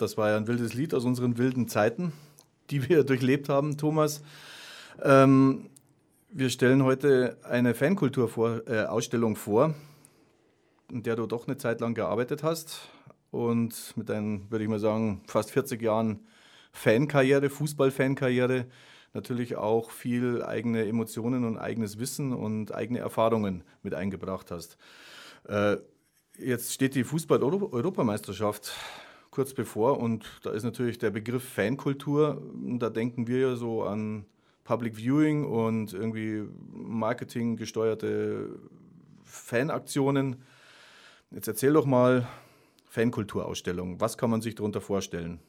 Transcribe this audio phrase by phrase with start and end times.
[0.00, 2.14] Das war ja ein wildes Lied aus unseren wilden Zeiten,
[2.70, 4.22] die wir durchlebt haben, Thomas.
[5.02, 5.68] Ähm,
[6.30, 9.74] wir stellen heute eine Fankultur-Ausstellung vor,
[10.90, 12.88] in der du doch eine Zeit lang gearbeitet hast
[13.30, 16.20] und mit deinen, würde ich mal sagen, fast 40 Jahren
[16.72, 18.64] Fankarriere, Fußballfankarriere,
[19.12, 24.78] natürlich auch viel eigene Emotionen und eigenes Wissen und eigene Erfahrungen mit eingebracht hast.
[25.46, 25.76] Äh,
[26.38, 28.72] jetzt steht die Fußball-Europameisterschaft
[29.30, 34.26] kurz bevor und da ist natürlich der Begriff Fankultur, da denken wir ja so an
[34.64, 38.58] Public Viewing und irgendwie Marketing gesteuerte
[39.24, 40.36] Fanaktionen.
[41.30, 42.26] Jetzt erzähl doch mal
[42.86, 44.00] Fankulturausstellung.
[44.00, 45.40] Was kann man sich darunter vorstellen?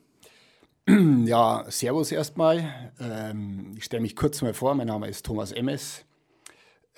[1.25, 2.91] Ja, Servus erstmal.
[2.99, 4.73] Ähm, ich stelle mich kurz mal vor.
[4.73, 6.03] Mein Name ist Thomas Emmes.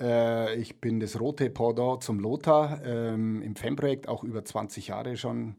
[0.00, 5.16] Äh, ich bin das rote Pendant zum Lothar ähm, im Fanprojekt, auch über 20 Jahre
[5.16, 5.56] schon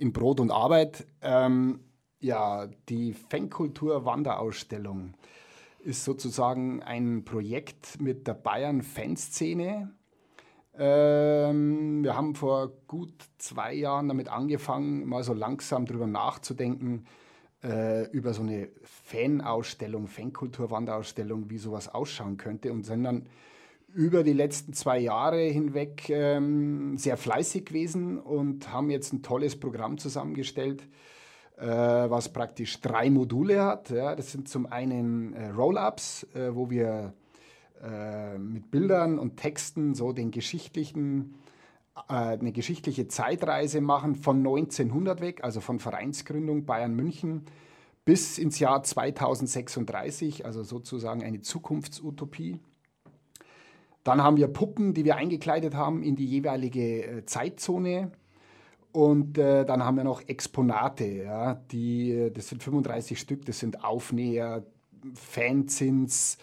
[0.00, 1.06] in Brot und Arbeit.
[1.20, 1.80] Ähm,
[2.20, 5.14] ja, die Fankultur-Wanderausstellung
[5.84, 9.90] ist sozusagen ein Projekt mit der Bayern-Fanszene.
[10.78, 17.04] Ähm, wir haben vor gut zwei Jahren damit angefangen, mal so langsam drüber nachzudenken,
[17.62, 23.26] äh, über so eine Fanausstellung, Fankultur-Wanderausstellung, wie sowas ausschauen könnte und sind dann
[23.94, 29.58] über die letzten zwei Jahre hinweg ähm, sehr fleißig gewesen und haben jetzt ein tolles
[29.58, 30.82] Programm zusammengestellt,
[31.56, 33.90] äh, was praktisch drei Module hat.
[33.90, 34.14] Ja.
[34.14, 37.14] Das sind zum einen äh, Roll-ups, äh, wo wir
[37.82, 41.34] äh, mit Bildern und Texten so den geschichtlichen
[42.08, 47.46] äh, eine geschichtliche Zeitreise machen von 1900 weg, also von Vereinsgründung Bayern München
[48.04, 52.60] bis ins Jahr 2036, also sozusagen eine Zukunftsutopie.
[54.04, 58.12] Dann haben wir Puppen, die wir eingekleidet haben in die jeweilige äh, Zeitzone.
[58.92, 63.60] Und äh, dann haben wir noch Exponate, ja, die, äh, das sind 35 Stück, das
[63.60, 64.64] sind Aufnäher,
[65.14, 66.38] Fanzins,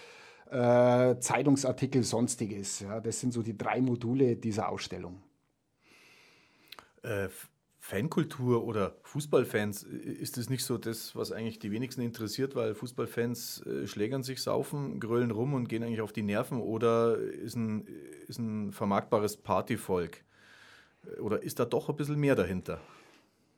[0.49, 2.79] äh, Zeitungsartikel, sonstiges.
[2.79, 3.01] Ja.
[3.01, 5.21] Das sind so die drei Module dieser Ausstellung.
[7.03, 7.27] Äh,
[7.87, 13.65] Fankultur oder Fußballfans, ist das nicht so das, was eigentlich die wenigsten interessiert, weil Fußballfans
[13.65, 17.87] äh, schlägern sich, saufen, grölen rum und gehen eigentlich auf die Nerven oder ist ein,
[18.27, 20.25] ist ein vermarktbares Partyvolk?
[21.21, 22.81] Oder ist da doch ein bisschen mehr dahinter?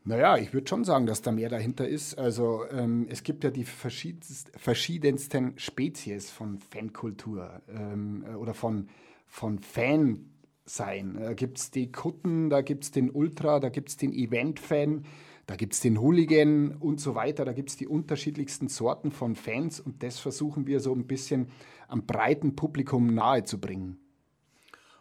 [0.03, 2.15] Naja, ich würde schon sagen, dass da mehr dahinter ist.
[2.19, 8.89] Also ähm, es gibt ja die verschiedensten Spezies von Fankultur ähm, oder von,
[9.25, 10.29] von Fan
[10.69, 11.17] sein.
[11.19, 15.05] Da gibt es die Kutten, da gibt es den Ultra, da gibt es den Event-Fan,
[15.47, 17.43] da gibt es den Hooligan und so weiter.
[17.43, 21.47] Da gibt es die unterschiedlichsten Sorten von Fans und das versuchen wir so ein bisschen
[21.87, 23.99] am breiten Publikum nahezubringen.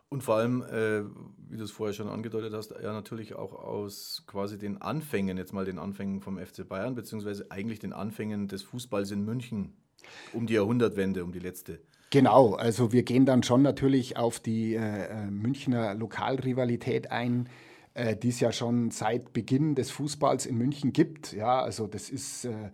[0.08, 1.04] Und vor allem, äh,
[1.50, 5.52] wie du es vorher schon angedeutet hast, ja natürlich auch aus quasi den Anfängen, jetzt
[5.52, 9.76] mal den Anfängen vom FC Bayern, beziehungsweise eigentlich den Anfängen des Fußballs in München
[10.32, 11.80] um die Jahrhundertwende, um die letzte.
[12.10, 17.50] Genau, also wir gehen dann schon natürlich auf die äh, äh, Münchner Lokalrivalität ein,
[17.92, 21.34] äh, die es ja schon seit Beginn des Fußballs in München gibt.
[21.34, 22.70] Ja, also das ist, äh,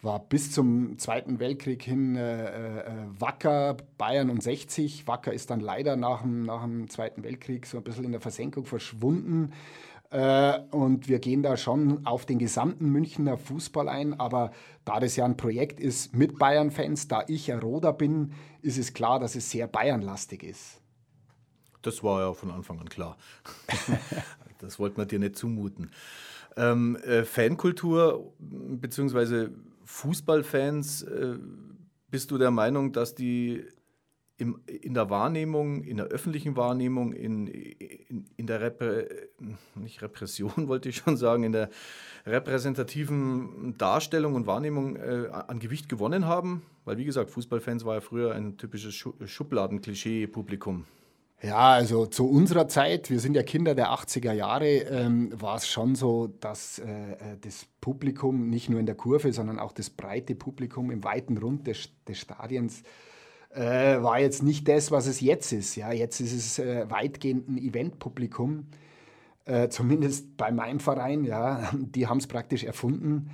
[0.00, 5.06] war bis zum Zweiten Weltkrieg hin äh, äh, Wacker, Bayern und 60.
[5.06, 8.22] Wacker ist dann leider nach dem, nach dem Zweiten Weltkrieg so ein bisschen in der
[8.22, 9.52] Versenkung verschwunden.
[10.12, 14.20] Äh, und wir gehen da schon auf den gesamten Münchner Fußball ein.
[14.20, 14.52] Aber
[14.84, 18.92] da das ja ein Projekt ist mit Bayern-Fans, da ich ja Roder bin, ist es
[18.92, 20.80] klar, dass es sehr Bayern-lastig ist.
[21.80, 23.16] Das war ja von Anfang an klar.
[24.58, 25.90] das wollte man dir nicht zumuten.
[26.56, 29.48] Ähm, äh, Fankultur bzw.
[29.84, 31.38] Fußballfans, äh,
[32.10, 33.64] bist du der Meinung, dass die
[34.42, 39.06] im, in der Wahrnehmung, in der öffentlichen Wahrnehmung, in, in, in der Repre,
[39.76, 41.70] nicht Repression wollte ich schon sagen, in der
[42.26, 46.62] repräsentativen Darstellung und Wahrnehmung äh, an Gewicht gewonnen haben?
[46.84, 50.86] Weil wie gesagt, Fußballfans war ja früher ein typisches Schubladen-Klischee-Publikum.
[51.40, 55.68] Ja, also zu unserer Zeit, wir sind ja Kinder der 80er Jahre, ähm, war es
[55.68, 59.90] schon so, dass äh, äh, das Publikum, nicht nur in der Kurve, sondern auch das
[59.90, 62.82] breite Publikum im weiten Rund des, des Stadions,
[63.54, 65.76] äh, war jetzt nicht das, was es jetzt ist.
[65.76, 68.66] Ja, jetzt ist es äh, weitgehend ein Eventpublikum,
[69.44, 71.24] äh, zumindest bei meinem Verein.
[71.24, 73.30] Ja, die haben es praktisch erfunden,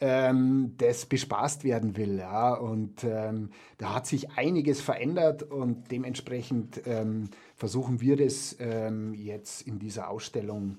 [0.00, 2.18] ähm, das bespaßt werden will.
[2.18, 9.14] Ja, und ähm, da hat sich einiges verändert und dementsprechend ähm, versuchen wir das ähm,
[9.14, 10.78] jetzt in dieser Ausstellung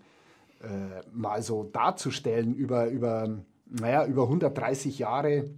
[0.62, 5.50] äh, mal so darzustellen über über naja, über 130 Jahre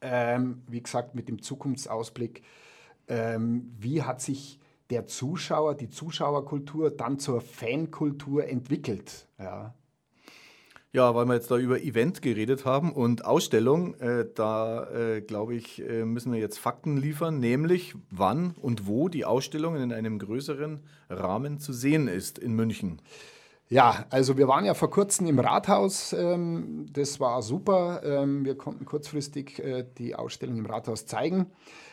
[0.00, 2.42] ähm, wie gesagt, mit dem Zukunftsausblick,
[3.08, 4.60] ähm, wie hat sich
[4.90, 9.26] der Zuschauer, die Zuschauerkultur dann zur Fankultur entwickelt?
[9.38, 9.74] Ja.
[10.92, 15.54] Ja, weil wir jetzt da über Event geredet haben und Ausstellung, äh, da äh, glaube
[15.54, 20.18] ich, äh, müssen wir jetzt Fakten liefern, nämlich wann und wo die Ausstellung in einem
[20.18, 23.00] größeren Rahmen zu sehen ist in München.
[23.72, 26.12] Ja, also wir waren ja vor kurzem im Rathaus.
[26.12, 28.02] Ähm, das war super.
[28.02, 31.46] Ähm, wir konnten kurzfristig äh, die Ausstellung im Rathaus zeigen.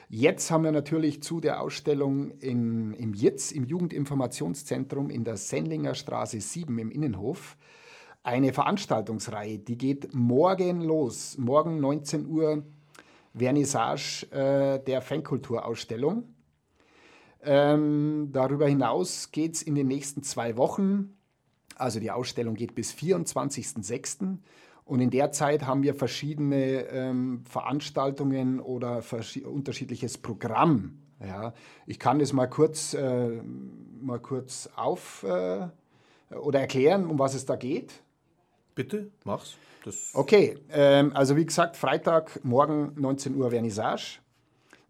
[0.09, 5.94] Jetzt haben wir natürlich zu der Ausstellung in, im JITZ, im Jugendinformationszentrum in der Sendlinger
[5.94, 7.57] Straße 7 im Innenhof,
[8.24, 9.59] eine Veranstaltungsreihe.
[9.59, 11.38] Die geht morgen los.
[11.38, 12.63] Morgen 19 Uhr
[13.35, 16.24] Vernissage äh, der Fankulturausstellung.
[17.44, 21.17] Ähm, darüber hinaus geht es in den nächsten zwei Wochen
[21.79, 24.38] also die Ausstellung geht bis 24.06.
[24.85, 29.03] Und in der Zeit haben wir verschiedene ähm, Veranstaltungen oder
[29.45, 31.00] unterschiedliches Programm.
[31.19, 31.53] Ja,
[31.85, 33.41] ich kann das mal kurz, äh,
[34.00, 35.68] mal kurz auf äh,
[36.35, 38.01] oder erklären, um was es da geht.
[38.75, 39.56] Bitte, mach's.
[39.83, 44.19] Das okay, ähm, also wie gesagt, Freitag, morgen 19 Uhr Vernissage.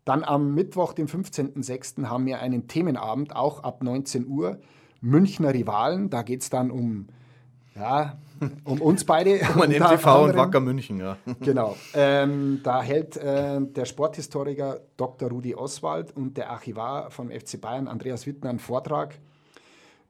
[0.06, 4.60] Dann am Mittwoch, den 15.06., haben wir einen Themenabend, auch ab 19 Uhr
[5.08, 6.10] Münchner Rivalen.
[6.10, 7.08] Da geht es dann um,
[7.76, 8.18] ja,
[8.64, 9.40] um uns beide.
[9.56, 11.18] um ein MTV und Wacker München, ja.
[11.40, 11.76] genau.
[11.94, 15.30] Ähm, da hält äh, der Sporthistoriker Dr.
[15.30, 19.16] Rudi Oswald und der Archivar vom FC Bayern, Andreas Wittner, einen Vortrag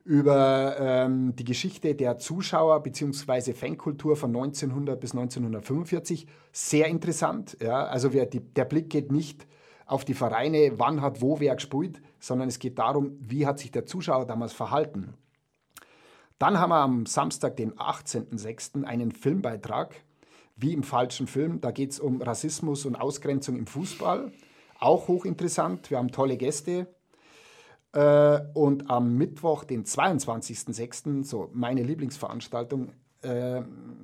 [0.04, 3.52] über ähm, die Geschichte der Zuschauer bzw.
[3.52, 6.28] Fankultur von 1900 bis 1945.
[6.54, 7.58] Sehr interessant.
[7.62, 7.86] Ja?
[7.86, 9.46] Also wir, die, der Blick geht nicht
[9.86, 13.72] auf die Vereine, wann hat wo wer gespielt, sondern es geht darum, wie hat sich
[13.72, 15.14] der Zuschauer damals verhalten.
[16.40, 19.96] Dann haben wir am Samstag, den 18.06., einen Filmbeitrag,
[20.56, 21.62] wie im falschen Film.
[21.62, 24.32] Da geht es um Rassismus und Ausgrenzung im Fußball.
[24.80, 25.90] Auch hochinteressant.
[25.90, 26.88] Wir haben tolle Gäste.
[27.94, 32.92] Äh, und am Mittwoch, den 22.06., so meine Lieblingsveranstaltung,
[33.22, 33.62] äh,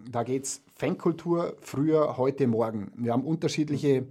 [0.10, 2.92] da geht es Fankultur, früher, heute, morgen.
[2.96, 4.08] Wir haben unterschiedliche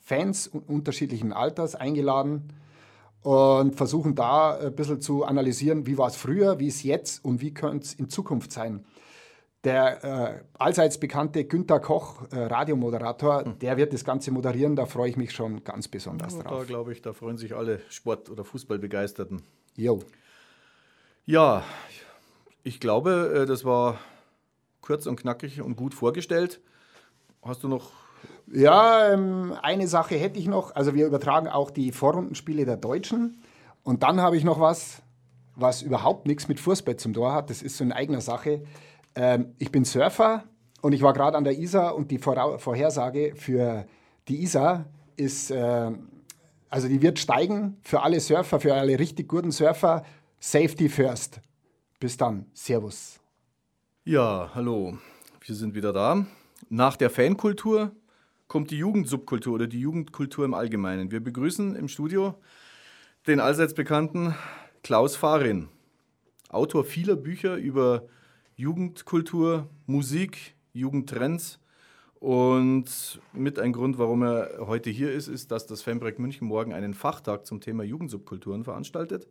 [0.00, 2.52] Fans unterschiedlichen Alters eingeladen
[3.24, 7.24] und versuchen da ein bisschen zu analysieren, wie war es früher, wie ist es jetzt
[7.24, 8.84] und wie könnte es in Zukunft sein.
[9.64, 13.58] Der äh, allseits bekannte Günter Koch, äh, Radiomoderator, hm.
[13.60, 14.76] der wird das Ganze moderieren.
[14.76, 16.58] Da freue ich mich schon ganz besonders ja, drauf.
[16.60, 19.40] Da glaube ich, da freuen sich alle Sport- oder Fußballbegeisterten.
[19.74, 20.00] Jo.
[21.24, 21.64] Ja,
[22.62, 23.98] ich glaube, äh, das war
[24.82, 26.60] kurz und knackig und gut vorgestellt.
[27.40, 27.90] Hast du noch
[28.54, 30.74] ja, ähm, eine Sache hätte ich noch.
[30.74, 33.42] Also wir übertragen auch die Vorrundenspiele der Deutschen.
[33.82, 35.02] Und dann habe ich noch was,
[35.56, 37.50] was überhaupt nichts mit Fußball zum Tor hat.
[37.50, 38.62] Das ist so eine eigene Sache.
[39.16, 40.44] Ähm, ich bin Surfer
[40.82, 43.86] und ich war gerade an der Isar und die Vorhersage für
[44.28, 44.86] die Isar
[45.16, 45.90] ist, äh,
[46.70, 50.04] also die wird steigen für alle Surfer, für alle richtig guten Surfer.
[50.38, 51.40] Safety first.
[51.98, 52.46] Bis dann.
[52.52, 53.18] Servus.
[54.04, 54.98] Ja, hallo.
[55.40, 56.24] Wir sind wieder da.
[56.68, 57.92] Nach der Fankultur
[58.48, 61.10] kommt die Jugendsubkultur oder die Jugendkultur im Allgemeinen.
[61.10, 62.34] Wir begrüßen im Studio
[63.26, 64.34] den allseits bekannten
[64.82, 65.68] Klaus Farin,
[66.50, 68.06] Autor vieler Bücher über
[68.56, 71.58] Jugendkultur, Musik, Jugendtrends.
[72.20, 76.72] Und mit ein Grund, warum er heute hier ist, ist, dass das Fanprojekt München morgen
[76.72, 79.28] einen Fachtag zum Thema Jugendsubkulturen veranstaltet.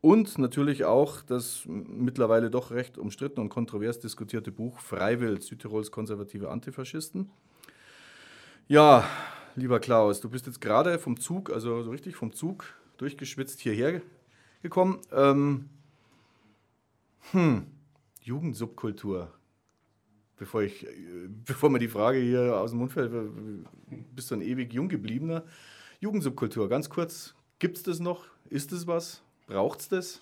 [0.00, 6.50] Und natürlich auch das mittlerweile doch recht umstritten und kontrovers diskutierte Buch Freiwild, Südtirols konservative
[6.50, 7.30] Antifaschisten.
[8.70, 9.08] Ja,
[9.56, 12.66] lieber Klaus, du bist jetzt gerade vom Zug, also so richtig vom Zug
[12.98, 14.02] durchgeschwitzt hierher
[14.60, 15.00] gekommen.
[15.10, 15.70] Ähm,
[17.32, 17.66] hm,
[18.20, 19.32] Jugendsubkultur.
[20.36, 20.86] Bevor, ich,
[21.46, 23.10] bevor mir die Frage hier aus dem Mund fällt,
[24.14, 25.44] bist du ein ewig jung gebliebener?
[26.00, 28.26] Jugendsubkultur, ganz kurz, gibt es das noch?
[28.50, 29.22] Ist es was?
[29.46, 30.20] Braucht es das?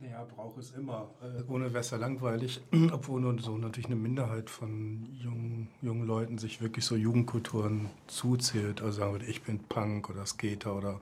[0.00, 1.10] Ja, braucht es immer.
[1.20, 2.60] Äh, ohne wäre es ja langweilig,
[2.92, 8.80] obwohl nur so natürlich eine Minderheit von jungen, jungen Leuten sich wirklich so Jugendkulturen zuzählt.
[8.80, 11.00] Also sagen wir, ich bin Punk oder Skater oder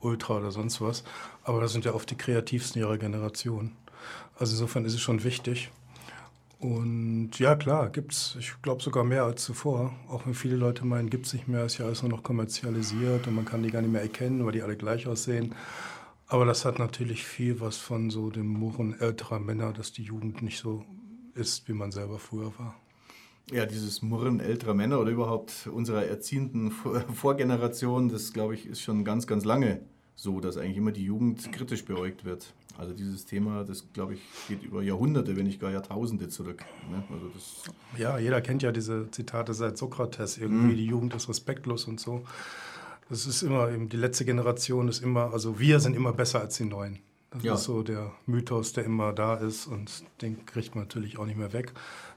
[0.00, 1.02] Ultra oder sonst was.
[1.42, 3.72] Aber das sind ja oft die kreativsten ihrer Generation.
[4.38, 5.72] Also insofern ist es schon wichtig.
[6.60, 9.92] Und ja, klar, gibt es, ich glaube sogar mehr als zuvor.
[10.08, 13.26] Auch wenn viele Leute meinen, gibt es nicht mehr, ist ja alles nur noch kommerzialisiert
[13.26, 15.54] und man kann die gar nicht mehr erkennen, weil die alle gleich aussehen.
[16.28, 20.42] Aber das hat natürlich viel was von so dem Murren älterer Männer, dass die Jugend
[20.42, 20.84] nicht so
[21.34, 22.74] ist, wie man selber früher war.
[23.52, 26.70] Ja, dieses Murren älterer Männer oder überhaupt unserer erziehenden
[27.14, 29.80] Vorgeneration, das glaube ich ist schon ganz, ganz lange
[30.16, 32.54] so, dass eigentlich immer die Jugend kritisch beäugt wird.
[32.78, 36.64] Also dieses Thema, das glaube ich geht über Jahrhunderte, wenn nicht gar Jahrtausende zurück.
[36.90, 37.04] Ne?
[37.10, 37.30] Also
[37.96, 40.76] ja, jeder kennt ja diese Zitate seit Sokrates, irgendwie mhm.
[40.76, 42.24] die Jugend ist respektlos und so.
[43.08, 46.64] Das ist immer, die letzte Generation ist immer, also wir sind immer besser als die
[46.64, 46.98] Neuen.
[47.30, 47.54] Das ja.
[47.54, 51.38] ist so der Mythos, der immer da ist und den kriegt man natürlich auch nicht
[51.38, 51.72] mehr weg.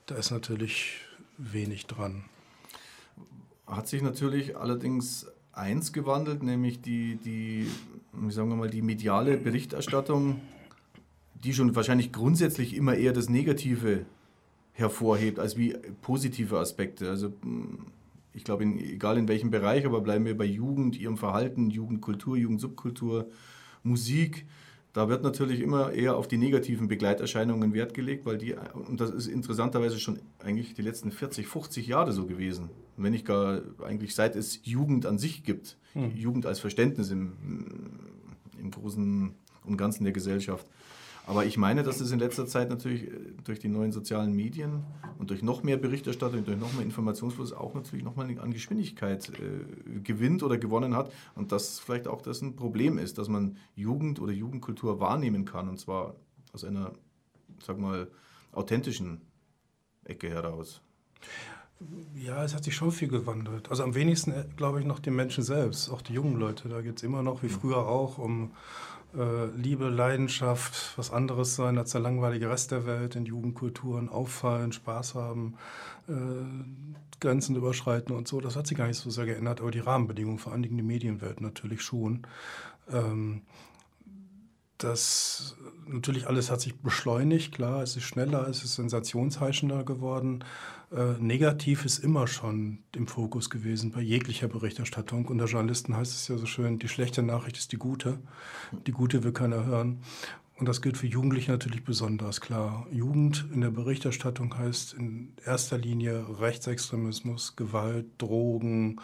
[0.05, 1.01] Da ist natürlich
[1.37, 2.25] wenig dran.
[3.67, 7.67] Hat sich natürlich allerdings eins gewandelt, nämlich die, die,
[8.13, 10.41] wie sagen wir mal, die mediale Berichterstattung,
[11.43, 14.05] die schon wahrscheinlich grundsätzlich immer eher das Negative
[14.73, 17.09] hervorhebt als wie positive Aspekte.
[17.09, 17.33] Also
[18.39, 23.27] ich glaube, egal in welchem Bereich, aber bleiben wir bei Jugend, ihrem Verhalten, Jugendkultur, Jugendsubkultur,
[23.83, 24.45] Musik.
[24.93, 28.55] Da wird natürlich immer eher auf die negativen Begleiterscheinungen Wert gelegt, weil die,
[28.87, 32.69] und das ist interessanterweise schon eigentlich die letzten 40, 50 Jahre so gewesen.
[32.95, 36.15] Wenn nicht gar eigentlich seit es Jugend an sich gibt, hm.
[36.15, 37.33] Jugend als Verständnis im,
[38.57, 39.33] im Großen
[39.65, 40.65] und Ganzen der Gesellschaft.
[41.29, 43.11] Aber ich meine, dass es in letzter Zeit natürlich äh,
[43.43, 44.83] durch die neuen sozialen Medien
[45.19, 49.99] und durch noch mehr Berichterstattung, durch noch mehr Informationsfluss auch natürlich nochmal an Geschwindigkeit äh,
[49.99, 51.11] gewinnt oder gewonnen hat.
[51.35, 55.69] Und dass vielleicht auch das ein Problem ist, dass man Jugend oder Jugendkultur wahrnehmen kann.
[55.69, 56.15] Und zwar
[56.51, 56.93] aus einer,
[57.61, 58.07] sag mal,
[58.51, 59.21] authentischen
[60.05, 60.81] Ecke heraus.
[62.15, 63.69] Ja, es hat sich schon viel gewandelt.
[63.69, 66.69] Also am wenigsten, äh, glaube ich, noch die Menschen selbst, auch die jungen Leute.
[66.69, 68.51] Da geht es immer noch, wie früher auch, um
[69.13, 75.15] Liebe, Leidenschaft, was anderes sein als der langweilige Rest der Welt in Jugendkulturen, auffallen, Spaß
[75.15, 75.55] haben,
[76.07, 76.13] äh,
[77.19, 78.39] Grenzen überschreiten und so.
[78.39, 80.83] Das hat sich gar nicht so sehr geändert, aber die Rahmenbedingungen, vor allen Dingen die
[80.83, 82.21] Medienwelt natürlich schon.
[82.91, 83.41] Ähm,
[84.79, 85.55] das
[85.87, 90.43] natürlich alles hat sich beschleunigt, klar, es ist schneller, es ist sensationsheischender geworden.
[90.91, 95.25] Äh, negativ ist immer schon im Fokus gewesen bei jeglicher Berichterstattung.
[95.25, 98.19] Unter Journalisten heißt es ja so schön, die schlechte Nachricht ist die gute.
[98.87, 100.01] Die gute will keiner hören.
[100.57, 102.85] Und das gilt für Jugendliche natürlich besonders klar.
[102.91, 108.99] Jugend in der Berichterstattung heißt in erster Linie Rechtsextremismus, Gewalt, Drogen,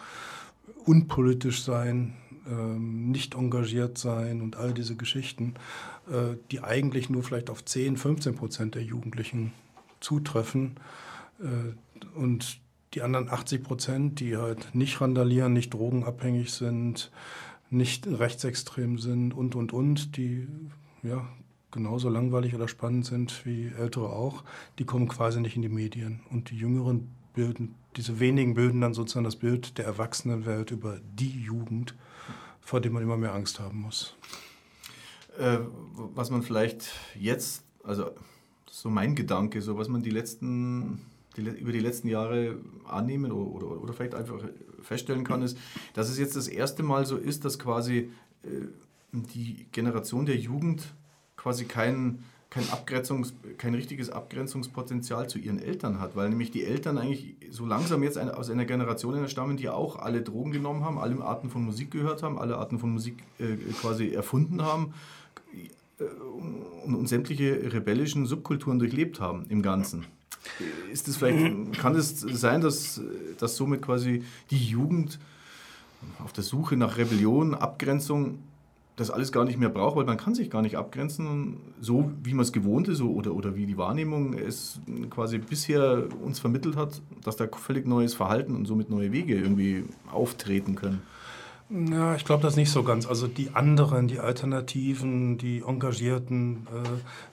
[0.84, 2.14] unpolitisch sein,
[2.48, 5.54] ähm, nicht engagiert sein und all diese Geschichten,
[6.10, 9.52] äh, die eigentlich nur vielleicht auf 10, 15 Prozent der Jugendlichen
[10.00, 10.76] zutreffen.
[11.40, 11.74] Äh,
[12.18, 12.60] und
[12.94, 17.10] die anderen 80 Prozent, die halt nicht randalieren, nicht drogenabhängig sind,
[17.68, 20.46] nicht rechtsextrem sind und, und, und, die
[21.02, 21.26] ja,
[21.70, 24.44] genauso langweilig oder spannend sind wie Ältere auch,
[24.78, 26.20] die kommen quasi nicht in die Medien.
[26.30, 31.42] Und die Jüngeren bilden, diese wenigen bilden dann sozusagen das Bild der Erwachsenenwelt über die
[31.42, 31.94] Jugend,
[32.66, 34.16] vor dem man immer mehr Angst haben muss.
[35.38, 35.58] Äh,
[35.94, 38.10] was man vielleicht jetzt, also
[38.68, 41.00] so mein Gedanke, so was man die letzten
[41.36, 42.56] die, über die letzten Jahre
[42.88, 44.40] annehmen oder, oder, oder, vielleicht einfach
[44.82, 45.56] feststellen kann, ist,
[45.94, 48.10] dass es jetzt das erste Mal so ist, dass quasi
[48.42, 48.48] äh,
[49.12, 50.92] die Generation der Jugend
[51.36, 52.24] quasi kein,
[52.56, 57.66] kein, Abgrenzungs-, kein richtiges Abgrenzungspotenzial zu ihren Eltern hat, weil nämlich die Eltern eigentlich so
[57.66, 61.50] langsam jetzt eine, aus einer Generation stammen, die auch alle Drogen genommen haben, alle Arten
[61.50, 64.94] von Musik gehört haben, alle Arten von Musik äh, quasi erfunden haben
[65.98, 66.04] äh,
[66.84, 70.06] und, und sämtliche rebellischen Subkulturen durchlebt haben im Ganzen.
[70.92, 73.00] Ist es vielleicht, kann es sein, dass,
[73.38, 75.18] dass somit quasi die Jugend
[76.24, 78.38] auf der Suche nach Rebellion, Abgrenzung
[78.96, 82.32] das alles gar nicht mehr braucht, weil man kann sich gar nicht abgrenzen, so wie
[82.32, 87.02] man es gewohnt ist oder, oder wie die Wahrnehmung es quasi bisher uns vermittelt hat,
[87.22, 91.02] dass da völlig neues Verhalten und somit neue Wege irgendwie auftreten können.
[91.68, 93.06] Ja, ich glaube das nicht so ganz.
[93.06, 96.88] Also die anderen, die Alternativen, die Engagierten, äh,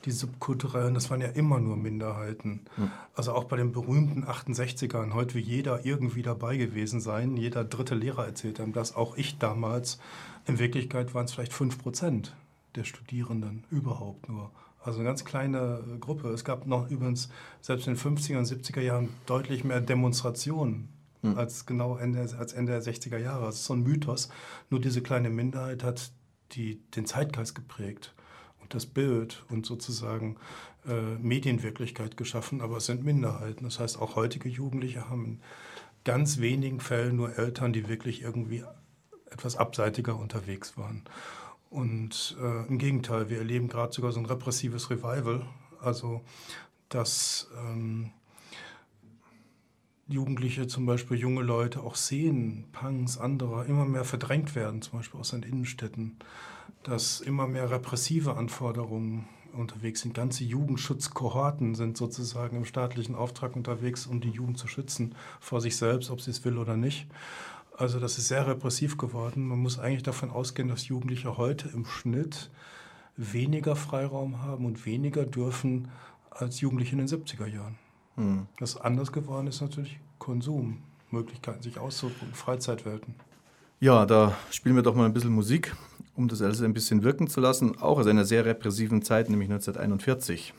[0.05, 2.62] die Subkulturellen, das waren ja immer nur Minderheiten.
[2.75, 2.89] Hm.
[3.13, 7.38] Also auch bei den berühmten 68ern, heute will jeder irgendwie dabei gewesen sein.
[7.38, 10.00] Jeder dritte Lehrer erzählt einem das, auch ich damals.
[10.45, 12.35] In Wirklichkeit waren es vielleicht 5 Prozent
[12.75, 14.51] der Studierenden überhaupt nur.
[14.83, 16.29] Also eine ganz kleine Gruppe.
[16.29, 17.29] Es gab noch übrigens
[17.62, 20.89] selbst in den 50er und 70er Jahren deutlich mehr Demonstrationen
[21.21, 21.38] hm.
[21.38, 23.45] als genau Ende, als Ende der 60er Jahre.
[23.45, 24.29] Das ist so ein Mythos.
[24.69, 26.12] Nur diese kleine Minderheit hat
[26.51, 28.13] die, den Zeitgeist geprägt
[28.62, 30.35] und das Bild und sozusagen
[30.85, 33.63] äh, Medienwirklichkeit geschaffen, aber es sind Minderheiten.
[33.63, 35.39] Das heißt, auch heutige Jugendliche haben in
[36.03, 38.63] ganz wenigen Fällen nur Eltern, die wirklich irgendwie
[39.34, 41.04] etwas abseitiger unterwegs waren.
[41.70, 45.46] Und äh, im Gegenteil, wir erleben gerade sogar so ein repressives Revival,
[45.82, 46.22] also
[46.90, 48.12] dass ähm,
[50.08, 55.20] Jugendliche, zum Beispiel junge Leute, auch sehen, Punks, andere, immer mehr verdrängt werden, zum Beispiel
[55.20, 56.18] aus den Innenstädten,
[56.84, 60.13] dass immer mehr repressive Anforderungen unterwegs sind.
[60.13, 65.78] Ganze Jugendschutzkohorten sind sozusagen im staatlichen Auftrag unterwegs, um die Jugend zu schützen vor sich
[65.78, 67.08] selbst, ob sie es will oder nicht.
[67.75, 69.48] Also das ist sehr repressiv geworden.
[69.48, 72.50] Man muss eigentlich davon ausgehen, dass Jugendliche heute im Schnitt
[73.18, 75.89] weniger Freiraum haben und weniger dürfen
[76.30, 77.77] als Jugendliche in den 70er Jahren.
[78.15, 78.48] Hm.
[78.60, 83.15] Was anders geworden ist natürlich Konsum, Möglichkeiten sich auszuprobieren, Freizeitwelten.
[83.80, 85.75] Ja, da spielen wir doch mal ein bisschen Musik.
[86.15, 89.50] um das alles ein bisschen wirken zu lassen, auch aus einer sehr repressiven Zeit, nämlich
[89.50, 90.53] 1941.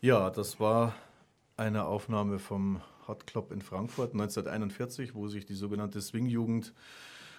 [0.00, 0.94] Ja, das war
[1.56, 6.72] eine Aufnahme vom Hot Club in Frankfurt 1941, wo sich die sogenannte Swing-Jugend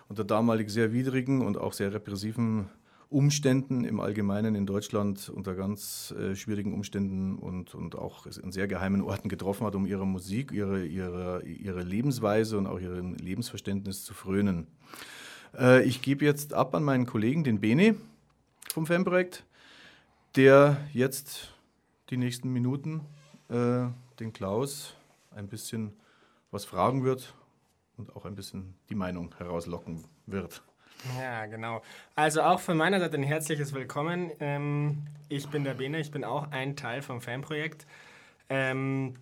[0.10, 2.70] unter damalig sehr widrigen und auch sehr repressiven
[3.10, 8.68] Umständen im Allgemeinen in Deutschland unter ganz äh, schwierigen Umständen und, und auch in sehr
[8.68, 14.04] geheimen Orten getroffen hat, um ihre Musik, ihre, ihre, ihre Lebensweise und auch ihr Lebensverständnis
[14.04, 14.68] zu frönen.
[15.58, 17.96] Äh, ich gebe jetzt ab an meinen Kollegen, den Bene
[18.74, 19.46] vom Fanprojekt,
[20.36, 21.54] der jetzt
[22.10, 23.02] die nächsten Minuten
[23.50, 23.86] äh,
[24.20, 24.96] den Klaus
[25.36, 25.94] ein bisschen
[26.52, 27.34] was fragen wird
[27.98, 30.64] und auch ein bisschen die Meinung herauslocken wird.
[31.20, 31.82] Ja, genau.
[32.16, 34.32] Also auch von meiner Seite ein herzliches Willkommen.
[34.40, 37.86] Ähm, ich bin der Bene, ich bin auch ein Teil vom Fanprojekt.
[38.50, 39.16] Ähm,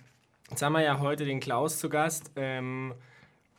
[0.50, 2.32] jetzt haben wir ja heute den Klaus zu Gast.
[2.36, 2.94] Ähm,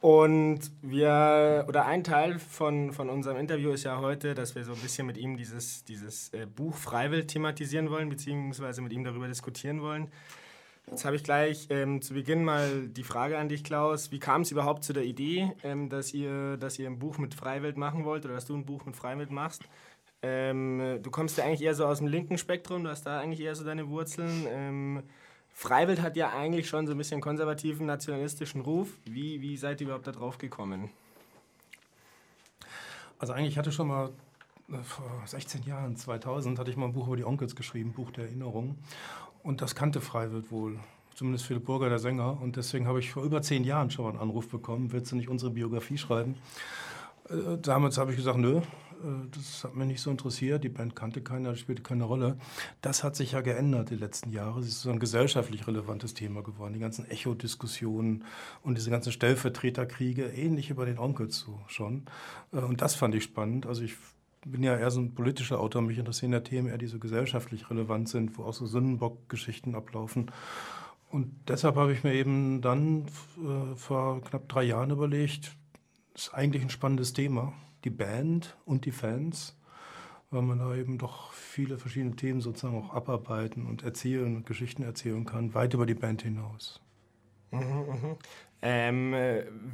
[0.01, 4.73] und wir, oder ein Teil von, von unserem Interview ist ja heute, dass wir so
[4.73, 9.29] ein bisschen mit ihm dieses, dieses äh, Buch Freiwild thematisieren wollen, beziehungsweise mit ihm darüber
[9.29, 10.11] diskutieren wollen.
[10.91, 14.11] Jetzt habe ich gleich ähm, zu Beginn mal die Frage an dich, Klaus.
[14.11, 17.35] Wie kam es überhaupt zu der Idee, ähm, dass, ihr, dass ihr ein Buch mit
[17.35, 19.63] Freiwild machen wollt oder dass du ein Buch mit Freiwild machst?
[20.23, 23.41] Ähm, du kommst ja eigentlich eher so aus dem linken Spektrum, du hast da eigentlich
[23.41, 24.47] eher so deine Wurzeln.
[24.49, 25.03] Ähm,
[25.53, 28.89] Freiwild hat ja eigentlich schon so ein bisschen konservativen, nationalistischen Ruf.
[29.05, 30.91] Wie, wie seid ihr überhaupt da drauf gekommen?
[33.19, 34.11] Also eigentlich hatte ich schon mal
[34.71, 38.11] äh, vor 16 Jahren, 2000, hatte ich mal ein Buch über die Onkels geschrieben, Buch
[38.11, 38.77] der Erinnerung.
[39.43, 40.79] Und das kannte Freiwild wohl,
[41.15, 42.41] zumindest Philipp Burger, der Sänger.
[42.41, 45.17] Und deswegen habe ich vor über zehn Jahren schon mal einen Anruf bekommen, willst du
[45.17, 46.37] nicht unsere Biografie schreiben?
[47.29, 48.61] Äh, damals habe ich gesagt, nö,
[49.03, 50.65] äh, das hat mich nicht so interessiert.
[50.65, 52.39] Die Band kannte keiner, das spielte keine Rolle.
[52.81, 54.61] Das hat sich ja geändert die letzten Jahre.
[54.61, 56.75] Es ist so ein gesellschaftlich relevantes Thema geworden.
[56.75, 58.25] Die ganzen Echo-Diskussionen
[58.63, 62.05] und diese ganzen Stellvertreterkriege, ähnlich über den Onkel zu schon.
[62.53, 63.67] Äh, und das fand ich spannend.
[63.67, 63.97] Also ich
[64.45, 67.71] bin ja eher so ein politischer Autor, mich interessieren ja Themen eher, die so gesellschaftlich
[67.71, 70.31] relevant sind, wo auch so Sündenbock-Geschichten ablaufen.
[71.11, 73.07] Und deshalb habe ich mir eben dann
[73.37, 75.57] äh, vor knapp drei Jahren überlegt,
[76.15, 77.53] ist eigentlich ein spannendes Thema,
[77.85, 79.57] die Band und die Fans,
[80.31, 84.83] weil man da eben doch viele verschiedene Themen sozusagen auch abarbeiten und erzählen und Geschichten
[84.83, 86.81] erzählen kann, weit über die Band hinaus.
[87.51, 88.17] Mhm, mh.
[88.65, 89.13] Ähm,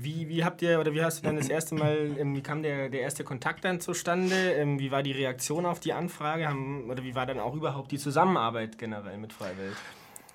[0.00, 2.62] wie, wie habt ihr oder wie hast du dann das erste Mal, ähm, wie kam
[2.62, 4.52] der, der erste Kontakt dann zustande?
[4.52, 6.48] Ähm, wie war die Reaktion auf die Anfrage?
[6.48, 9.76] Haben, oder wie war dann auch überhaupt die Zusammenarbeit generell mit Freiwelt?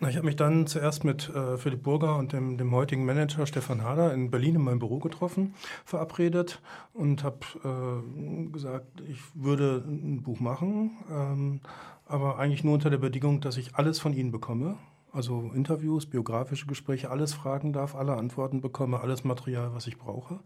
[0.10, 3.84] Ich habe mich dann zuerst mit äh, Philipp Burger und dem, dem, heutigen Manager Stefan
[3.84, 6.62] Hader in Berlin in meinem Büro getroffen, verabredet
[6.94, 11.62] und habe äh, gesagt, ich würde ein Buch machen, ähm,
[12.06, 14.78] aber eigentlich nur unter der Bedingung, dass ich alles von Ihnen bekomme
[15.14, 20.40] also Interviews, biografische Gespräche, alles fragen darf, alle Antworten bekomme, alles Material, was ich brauche.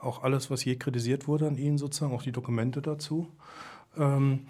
[0.00, 3.28] Auch alles, was je kritisiert wurde an Ihnen sozusagen, auch die Dokumente dazu.
[3.96, 4.46] Ähm,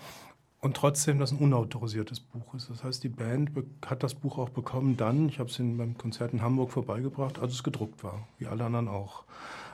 [0.61, 2.71] und trotzdem, dass ein unautorisiertes Buch ist.
[2.71, 3.51] Das heißt, die Band
[3.87, 7.39] hat das Buch auch bekommen dann, ich habe es in beim Konzert in Hamburg vorbeigebracht,
[7.39, 9.25] als es gedruckt war, wie alle anderen auch.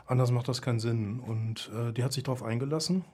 [0.06, 1.20] Anders macht das keinen Sinn.
[1.20, 3.04] Und äh, die hat sich darauf eingelassen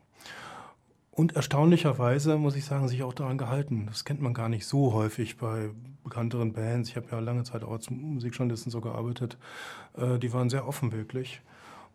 [1.21, 3.87] und erstaunlicherweise, muss ich sagen, sich auch daran gehalten.
[3.87, 5.71] Das kennt man gar nicht so häufig bei
[6.03, 6.89] bekannteren Bands.
[6.89, 9.39] Ich habe ja lange Zeit auch als Musikjournalisten so gearbeitet.
[9.97, 11.41] Äh, die waren sehr offen wirklich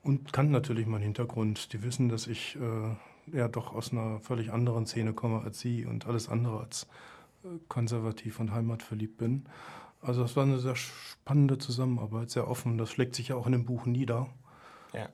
[0.04, 1.74] und kannten natürlich meinen Hintergrund.
[1.74, 5.86] Die wissen, dass ich äh, ja doch aus einer völlig anderen Szene komme als sie
[5.86, 6.88] und alles andere als
[7.44, 9.46] äh, konservativ und heimatverliebt bin.
[10.02, 12.78] Also das war eine sehr spannende Zusammenarbeit, sehr offen.
[12.78, 14.28] Das schlägt sich ja auch in dem Buch nieder.
[14.94, 15.10] Ja.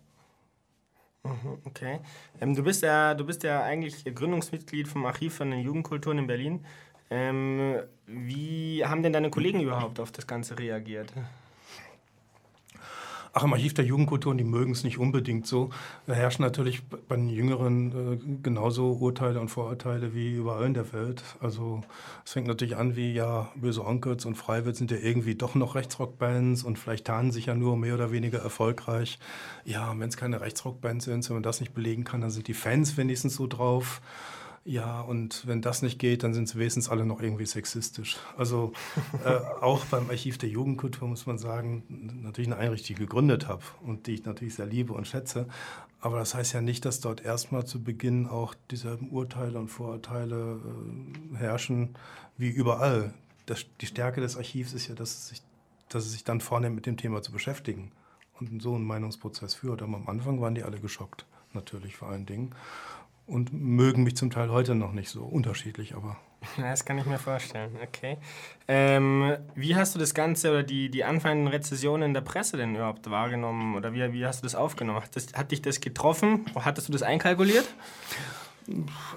[1.24, 2.00] Mhm, okay.
[2.40, 6.28] Ähm, du, bist ja, du bist ja eigentlich Gründungsmitglied vom Archiv von den Jugendkulturen in
[6.28, 6.66] Berlin.
[7.12, 7.76] Ähm,
[8.08, 11.12] wie haben denn deine Kollegen überhaupt auf das Ganze reagiert?
[13.34, 15.70] Ach, im Archiv der Jugendkulturen, die mögen es nicht unbedingt so.
[16.06, 20.92] Da herrschen natürlich bei den Jüngeren äh, genauso Urteile und Vorurteile wie überall in der
[20.92, 21.24] Welt.
[21.40, 21.82] Also
[22.26, 25.76] es fängt natürlich an wie, ja, Böse Onkels und Freiwild sind ja irgendwie doch noch
[25.76, 29.18] Rechtsrockbands und vielleicht tarnen sich ja nur mehr oder weniger erfolgreich.
[29.64, 32.54] Ja, wenn es keine Rechtsrockbands sind, wenn man das nicht belegen kann, dann sind die
[32.54, 34.02] Fans wenigstens so drauf.
[34.64, 38.18] Ja, und wenn das nicht geht, dann sind sie wenigstens alle noch irgendwie sexistisch.
[38.38, 38.74] Also
[39.26, 41.84] äh, auch beim Archiv der Jugendkultur muss man sagen,
[42.22, 45.48] natürlich eine Einrichtung, die ich gegründet habe und die ich natürlich sehr liebe und schätze.
[46.00, 50.60] Aber das heißt ja nicht, dass dort erstmal zu Beginn auch dieselben Urteile und Vorurteile
[51.34, 51.96] äh, herrschen
[52.38, 53.14] wie überall.
[53.48, 55.42] Das, die Stärke des Archivs ist ja, dass es, sich,
[55.90, 57.92] dass es sich dann vornimmt, mit dem Thema zu beschäftigen
[58.40, 59.82] und so einen Meinungsprozess führt.
[59.82, 62.54] Aber am Anfang waren die alle geschockt, natürlich vor allen Dingen.
[63.32, 66.18] Und mögen mich zum Teil heute noch nicht so unterschiedlich, aber.
[66.58, 68.18] Das kann ich mir vorstellen, okay.
[68.68, 72.76] Ähm, wie hast du das Ganze oder die, die anfangenden Rezessionen in der Presse denn
[72.76, 75.02] überhaupt wahrgenommen oder wie, wie hast du das aufgenommen?
[75.02, 76.46] Hat, das, hat dich das getroffen?
[76.56, 77.68] Hattest du das einkalkuliert?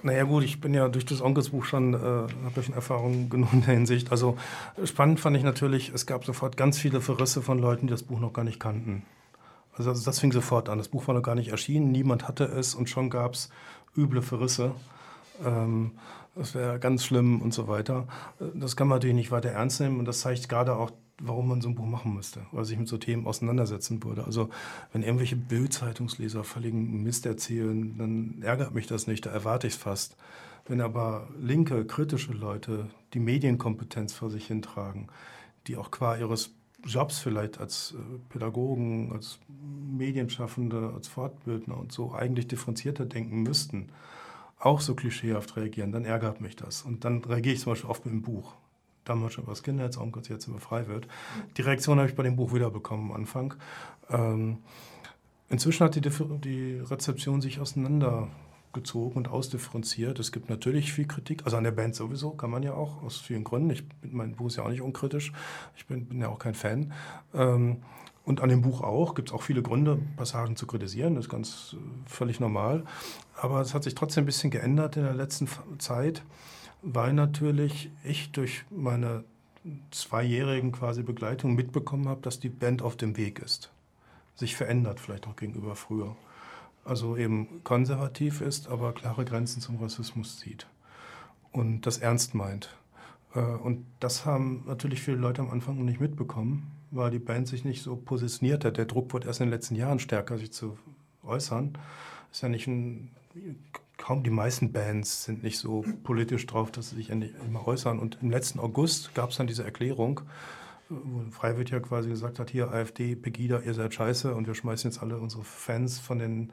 [0.03, 3.53] Naja gut, ich bin ja durch das Onkelsbuch schon, äh, habe ja schon Erfahrungen genug
[3.53, 4.11] in der Hinsicht.
[4.11, 4.37] Also
[4.85, 8.21] spannend fand ich natürlich, es gab sofort ganz viele Verrisse von Leuten, die das Buch
[8.21, 9.03] noch gar nicht kannten.
[9.77, 10.79] Also das, fing sofort an.
[10.79, 13.51] Das Buch war noch gar nicht erschienen, niemand hatte es und schon gab es
[13.97, 14.73] üble Verrisse.
[15.45, 15.93] Ähm,
[16.35, 18.07] das wäre ganz schlimm und so weiter.
[18.55, 21.61] Das kann man natürlich nicht weiter ernst nehmen und das zeigt gerade auch, warum man
[21.61, 24.25] so ein Buch machen müsste, weil sich mit so Themen auseinandersetzen würde.
[24.25, 24.51] Also
[24.93, 29.79] wenn irgendwelche Bild-Zeitungsleser völligen Mist erzählen, dann ärgert mich das nicht, da erwarte ich es
[29.79, 30.17] fast.
[30.67, 35.09] Wenn aber linke, kritische Leute die Medienkompetenz vor sich hintragen,
[35.67, 36.51] die auch qua ihres
[36.87, 43.89] Jobs vielleicht als äh, Pädagogen, als Medienschaffende, als Fortbildner und so eigentlich differenzierter denken müssten,
[44.59, 46.83] auch so klischeehaft reagieren, dann ärgert mich das.
[46.83, 48.55] Und dann reagiere ich zum Beispiel oft mit dem Buch.
[49.05, 51.07] Damals schon über das Kinderherzonkels, jetzt über frei wird.
[51.57, 53.55] Die Reaktion habe ich bei dem Buch wiederbekommen am Anfang.
[54.09, 54.59] Ähm,
[55.51, 58.29] inzwischen hat die, die Rezeption sich auseinander
[58.75, 60.19] gezogen und ausdifferenziert.
[60.19, 63.19] Es gibt natürlich viel Kritik, also an der Band sowieso, kann man ja auch, aus
[63.19, 63.71] vielen Gründen.
[63.71, 65.33] Ich bin, mein Buch ist ja auch nicht unkritisch,
[65.77, 66.93] ich bin, bin ja auch kein Fan.
[67.33, 67.79] Ähm,
[68.25, 71.31] und an dem Buch auch, gibt es auch viele Gründe, Passagen zu kritisieren, das ist
[71.31, 72.85] ganz äh, völlig normal.
[73.37, 76.23] Aber es hat sich trotzdem ein bisschen geändert in der letzten Zeit,
[76.83, 79.25] weil natürlich ich durch meine
[79.91, 83.73] zweijährigen quasi Begleitung mitbekommen habe, dass die Band auf dem Weg ist.
[84.35, 86.17] Sich verändert vielleicht auch gegenüber früher
[86.85, 90.67] also eben konservativ ist, aber klare Grenzen zum Rassismus zieht
[91.53, 92.77] und das ernst meint.
[93.35, 97.49] Äh, und das haben natürlich viele Leute am Anfang noch nicht mitbekommen, weil die Band
[97.49, 98.77] sich nicht so positioniert hat.
[98.77, 100.79] Der Druck wurde erst in den letzten Jahren stärker, sich zu
[101.23, 101.79] äußern.
[102.31, 103.11] Ist ja nicht ein,
[103.97, 107.99] kaum die meisten Bands sind nicht so politisch drauf, dass sie sich immer äußern.
[107.99, 110.21] Und im letzten August gab es dann diese Erklärung,
[110.89, 114.91] wo Freiwild ja quasi gesagt hat, hier AfD, Pegida, ihr seid scheiße und wir schmeißen
[114.91, 116.53] jetzt alle unsere Fans von den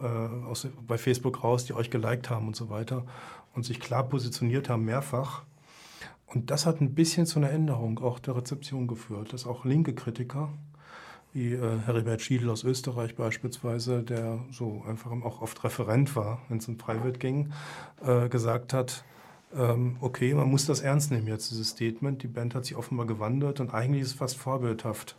[0.00, 3.04] äh, aus, bei Facebook raus, die euch geliked haben und so weiter
[3.54, 5.42] und sich klar positioniert haben, mehrfach.
[6.26, 9.94] Und das hat ein bisschen zu einer Änderung auch der Rezeption geführt, dass auch linke
[9.94, 10.50] Kritiker,
[11.32, 16.58] wie äh, Heribert Schiedl aus Österreich beispielsweise, der so einfach auch oft Referent war, wenn
[16.58, 17.52] es um Freiwild ging,
[18.04, 19.04] äh, gesagt hat,
[19.52, 22.22] okay, man muss das ernst nehmen jetzt, dieses Statement.
[22.22, 25.16] Die Band hat sich offenbar gewandelt und eigentlich ist es fast vorbildhaft,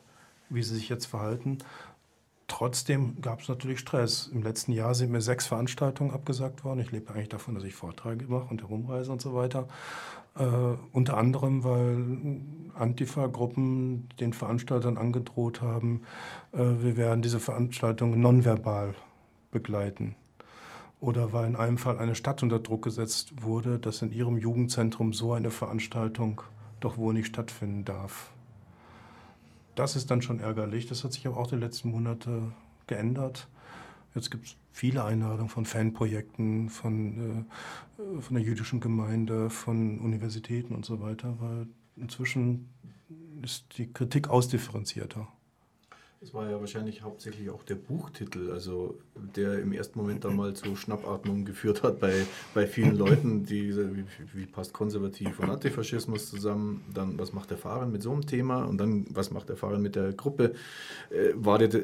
[0.50, 1.60] wie sie sich jetzt verhalten.
[2.48, 4.30] Trotzdem gab es natürlich Stress.
[4.34, 6.80] Im letzten Jahr sind mir sechs Veranstaltungen abgesagt worden.
[6.80, 9.68] Ich lebe eigentlich davon, dass ich Vorträge mache und herumreise und so weiter.
[10.38, 10.46] Äh,
[10.94, 12.42] unter anderem, weil
[12.76, 16.04] Antifa-Gruppen den Veranstaltern angedroht haben,
[16.54, 18.96] äh, wir werden diese Veranstaltung nonverbal
[19.52, 20.16] begleiten
[21.00, 25.14] oder weil in einem Fall eine Stadt unter Druck gesetzt wurde, dass in ihrem Jugendzentrum
[25.14, 26.42] so eine Veranstaltung
[26.80, 28.32] doch wohl nicht stattfinden darf.
[29.76, 30.88] Das ist dann schon ärgerlich.
[30.88, 32.52] Das hat sich aber auch die letzten Monate
[32.88, 33.48] geändert.
[34.16, 37.46] Jetzt gibt es viele Einladungen von Fanprojekten, von,
[37.98, 42.70] äh, von der jüdischen Gemeinde, von Universitäten und so weiter, weil inzwischen
[43.44, 45.28] ist die Kritik ausdifferenzierter.
[46.20, 48.98] Das war ja wahrscheinlich hauptsächlich auch der Buchtitel, also
[49.36, 52.26] der im ersten Moment dann mal zu Schnappatmung geführt hat bei,
[52.56, 54.04] bei vielen Leuten, die wie,
[54.34, 58.64] wie passt Konservativ und Antifaschismus zusammen, dann was macht der Fahrer mit so einem Thema?
[58.64, 60.56] Und dann was macht der Fahrer mit der Gruppe.
[61.12, 61.84] Äh, war, der,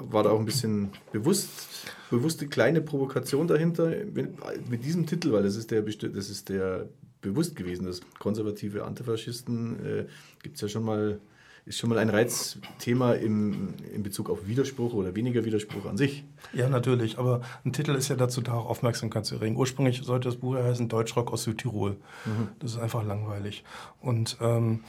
[0.00, 4.30] war da auch ein bisschen bewusst, bewusste kleine Provokation dahinter mit,
[4.70, 6.88] mit diesem Titel, weil das ist der, das ist der
[7.20, 10.06] bewusst gewesen, dass konservative Antifaschisten äh,
[10.42, 11.20] gibt es ja schon mal
[11.66, 16.24] ist schon mal ein Reizthema im, in Bezug auf Widerspruch oder weniger Widerspruch an sich.
[16.52, 17.18] Ja, natürlich.
[17.18, 19.56] Aber ein Titel ist ja dazu da, auch Aufmerksamkeit zu erregen.
[19.56, 21.96] Ursprünglich sollte das Buch heißen Deutschrock aus Südtirol.
[22.26, 22.48] Mhm.
[22.58, 23.64] Das ist einfach langweilig.
[24.00, 24.80] Und ähm,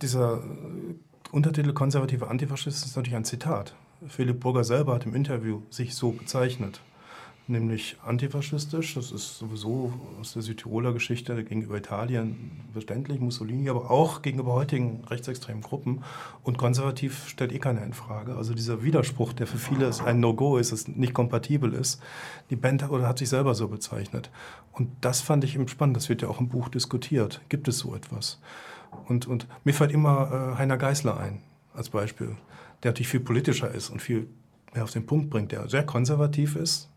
[0.00, 0.42] dieser
[1.32, 3.74] Untertitel Konservative Antifaschisten ist natürlich ein Zitat.
[4.08, 6.80] Philipp Burger selber hat im Interview sich so bezeichnet
[7.50, 8.94] nämlich antifaschistisch.
[8.94, 15.04] Das ist sowieso aus der Südtiroler Geschichte gegenüber Italien verständlich, Mussolini, aber auch gegenüber heutigen
[15.08, 16.02] rechtsextremen Gruppen.
[16.42, 18.36] Und konservativ stellt eh keiner in Frage.
[18.36, 22.00] Also dieser Widerspruch, der für viele ein No-Go ist, es nicht kompatibel ist,
[22.48, 24.30] die Band oder hat sich selber so bezeichnet.
[24.72, 25.96] Und das fand ich eben spannend.
[25.96, 27.42] Das wird ja auch im Buch diskutiert.
[27.48, 28.40] Gibt es so etwas?
[29.08, 31.42] Und, und mir fällt immer äh, Heiner Geißler ein
[31.74, 32.36] als Beispiel,
[32.82, 34.28] der natürlich viel politischer ist und viel
[34.74, 36.88] mehr auf den Punkt bringt, der sehr konservativ ist,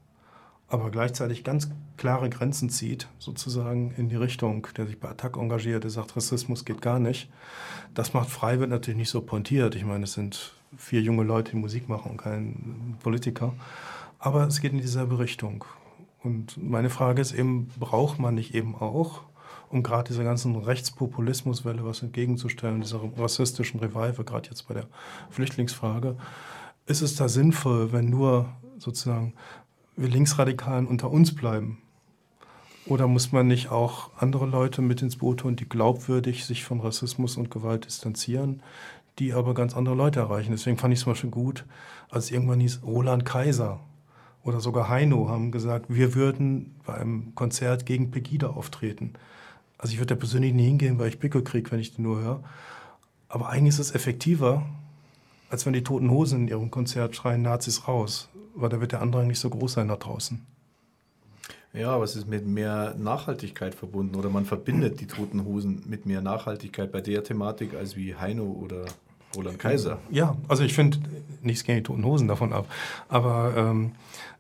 [0.74, 5.84] aber gleichzeitig ganz klare Grenzen zieht, sozusagen in die Richtung, der sich bei Attac engagiert,
[5.84, 7.30] der sagt, Rassismus geht gar nicht.
[7.94, 9.76] Das macht Freiwild natürlich nicht so pointiert.
[9.76, 13.54] Ich meine, es sind vier junge Leute, die Musik machen und kein Politiker.
[14.18, 15.64] Aber es geht in dieselbe Richtung.
[16.24, 19.22] Und meine Frage ist eben, braucht man nicht eben auch,
[19.70, 24.88] um gerade dieser ganzen Rechtspopulismuswelle was entgegenzustellen, dieser rassistischen Revive, gerade jetzt bei der
[25.30, 26.16] Flüchtlingsfrage,
[26.88, 29.34] ist es da sinnvoll, wenn nur sozusagen
[29.96, 31.78] wir Linksradikalen unter uns bleiben?
[32.86, 36.82] Oder muss man nicht auch andere Leute mit ins Boot holen, die glaubwürdig sich von
[36.82, 38.62] Rassismus und Gewalt distanzieren,
[39.20, 40.52] die aber ganz andere Leute erreichen?
[40.52, 41.66] Deswegen fand ich es zum Beispiel gut,
[42.10, 43.80] als irgendwann hieß, Roland Kaiser
[44.44, 49.14] oder sogar Heino haben gesagt, wir würden bei einem Konzert gegen Pegida auftreten.
[49.78, 52.20] Also ich würde da persönlich nie hingehen, weil ich Pickel kriege, wenn ich den nur
[52.20, 52.44] höre.
[53.30, 54.66] Aber eigentlich ist es effektiver,
[55.50, 59.02] als wenn die Toten Hosen in ihrem Konzert schreien Nazis raus, weil da wird der
[59.02, 60.46] Andrang nicht so groß sein da draußen.
[61.74, 66.06] Ja, aber es ist mit mehr Nachhaltigkeit verbunden oder man verbindet die Toten Hosen mit
[66.06, 68.86] mehr Nachhaltigkeit bei der Thematik als wie Heino oder
[69.36, 69.98] Roland Kaiser.
[70.12, 71.00] Ja, also ich finde
[71.42, 72.68] nichts gegen die Toten Hosen davon ab,
[73.10, 73.94] aber ähm,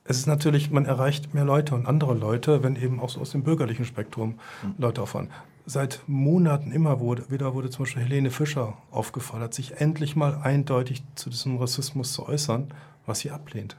[0.05, 3.31] es ist natürlich, man erreicht mehr Leute und andere Leute, wenn eben auch so aus
[3.31, 4.75] dem bürgerlichen Spektrum mhm.
[4.77, 5.29] Leute auffahren.
[5.65, 11.03] Seit Monaten immer wurde, wieder wurde zum Beispiel Helene Fischer aufgefordert, sich endlich mal eindeutig
[11.15, 12.67] zu diesem Rassismus zu äußern,
[13.05, 13.77] was sie ablehnt.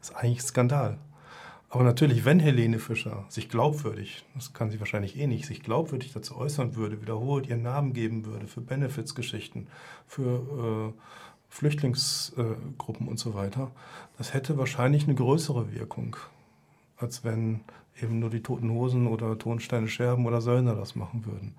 [0.00, 0.98] Das ist eigentlich Skandal.
[1.70, 6.12] Aber natürlich, wenn Helene Fischer sich glaubwürdig, das kann sie wahrscheinlich eh nicht, sich glaubwürdig
[6.12, 9.66] dazu äußern würde, wiederholt ihren Namen geben würde für Benefits-Geschichten,
[10.06, 11.00] für äh,
[11.50, 13.70] Flüchtlingsgruppen äh, und so weiter,
[14.16, 16.16] das hätte wahrscheinlich eine größere Wirkung,
[16.96, 17.60] als wenn
[18.02, 21.54] eben nur die Toten Hosen oder Tonsteine Scherben oder Söllner das machen würden.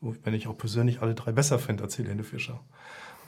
[0.00, 2.60] Wenn ich auch persönlich alle drei besser finde als Helene Fischer.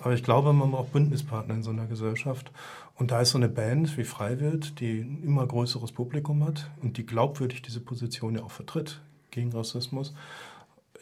[0.06, 2.52] Aber ich glaube, man braucht Bündnispartner in so einer Gesellschaft.
[2.94, 6.96] Und da ist so eine Band wie Freiwild, die ein immer größeres Publikum hat und
[6.96, 9.00] die glaubwürdig diese Position ja auch vertritt
[9.32, 10.14] gegen Rassismus,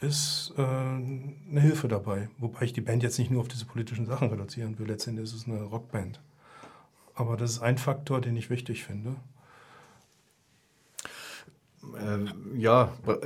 [0.00, 2.30] ist äh, eine Hilfe dabei.
[2.38, 4.86] Wobei ich die Band jetzt nicht nur auf diese politischen Sachen reduzieren will.
[4.86, 6.18] Letztendlich ist es eine Rockband.
[7.14, 9.16] Aber das ist ein Faktor, den ich wichtig finde.
[11.96, 13.16] Äh, ja, äh,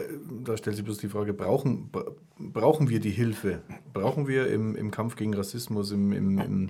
[0.44, 1.90] da stellt sich bloß die Frage, brauchen,
[2.38, 3.62] brauchen wir die Hilfe?
[3.92, 6.68] Brauchen wir im, im Kampf gegen Rassismus, im, im, im,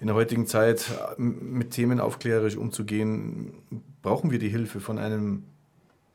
[0.00, 3.54] in der heutigen Zeit mit Themen aufklärerisch umzugehen,
[4.02, 5.44] brauchen wir die Hilfe von einem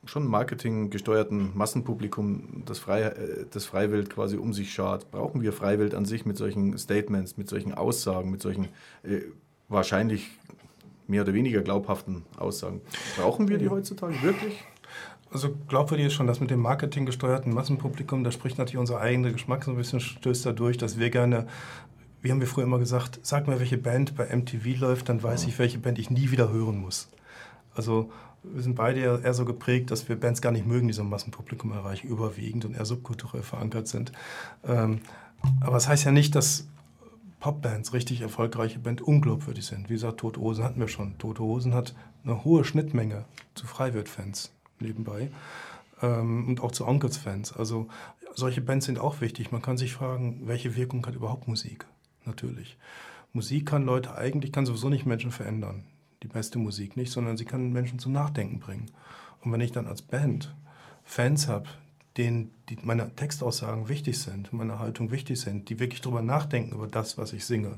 [0.06, 5.12] schon marketinggesteuerten Massenpublikum, das, frei, äh, das Freiwild quasi um sich schart?
[5.12, 8.66] Brauchen wir Freiwild an sich mit solchen Statements, mit solchen Aussagen, mit solchen
[9.04, 9.22] äh,
[9.70, 10.30] wahrscheinlich
[11.12, 12.82] mehr oder weniger glaubhaften Aussagen.
[13.18, 14.64] Brauchen wir die heutzutage wirklich?
[15.32, 19.64] Also glaubwürdig ist schon das mit dem marketinggesteuerten Massenpublikum, da spricht natürlich unser eigener Geschmack
[19.64, 21.48] so ein bisschen, stößt da durch, dass wir gerne,
[22.22, 25.46] wie haben wir früher immer gesagt, sag mal, welche Band bei MTV läuft, dann weiß
[25.48, 27.08] ich, welche Band ich nie wieder hören muss.
[27.74, 28.12] Also
[28.44, 31.10] wir sind beide eher so geprägt, dass wir Bands gar nicht mögen, die so ein
[31.10, 34.12] Massenpublikum erreichen, überwiegend und eher subkulturell verankert sind.
[34.68, 35.02] Ähm,
[35.62, 36.68] aber das heißt ja nicht, dass
[37.42, 39.90] Popbands, richtig erfolgreiche Band, unglaubwürdig sind.
[39.90, 41.18] Wie gesagt, Tote Hosen hatten wir schon.
[41.18, 43.26] Tote Hosen hat eine hohe Schnittmenge
[43.56, 45.32] zu Freiwild-Fans nebenbei
[46.02, 47.54] ähm, und auch zu Onkels-Fans.
[47.54, 47.88] Also
[48.36, 49.52] solche Bands sind auch wichtig.
[49.52, 51.86] Man kann sich fragen, welche Wirkung hat überhaupt Musik?
[52.26, 52.78] Natürlich.
[53.34, 55.84] Musik kann Leute eigentlich, kann sowieso nicht Menschen verändern.
[56.22, 58.92] Die beste Musik nicht, sondern sie kann Menschen zum Nachdenken bringen.
[59.42, 60.56] Und wenn ich dann als Band
[61.04, 61.68] Fans habe,
[62.18, 66.88] denen die, meine Textaussagen wichtig sind, meine Haltung wichtig sind, die wirklich darüber nachdenken über
[66.88, 67.78] das, was ich singe,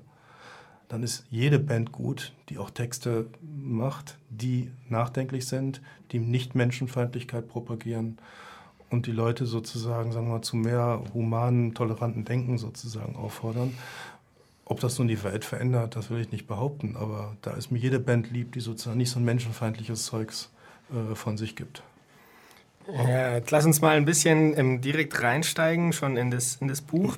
[0.90, 7.48] dann ist jede Band gut, die auch Texte macht, die nachdenklich sind, die nicht Menschenfeindlichkeit
[7.48, 8.18] propagieren
[8.90, 13.74] und die Leute sozusagen, sagen wir mal, zu mehr humanen, toleranten Denken sozusagen auffordern.
[14.66, 17.80] Ob das nun die Welt verändert, das will ich nicht behaupten, aber da ist mir
[17.80, 20.52] jede Band lieb, die sozusagen nicht so ein menschenfeindliches Zeugs
[20.92, 21.84] äh, von sich gibt.
[22.88, 27.18] Ja, lass uns mal ein bisschen ähm, direkt reinsteigen, schon in das, in das Buch.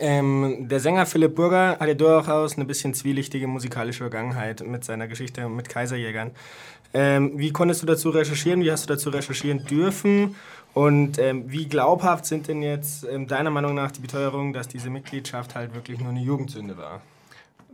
[0.00, 5.08] Ähm, der Sänger Philipp Burger hat ja durchaus eine bisschen zwielichtige musikalische Vergangenheit mit seiner
[5.08, 6.30] Geschichte mit Kaiserjägern.
[6.94, 8.62] Ähm, wie konntest du dazu recherchieren?
[8.62, 10.36] Wie hast du dazu recherchieren dürfen?
[10.74, 14.90] Und ähm, wie glaubhaft sind denn jetzt ähm, deiner Meinung nach die Beteuerungen, dass diese
[14.90, 17.00] Mitgliedschaft halt wirklich nur eine Jugendsünde war?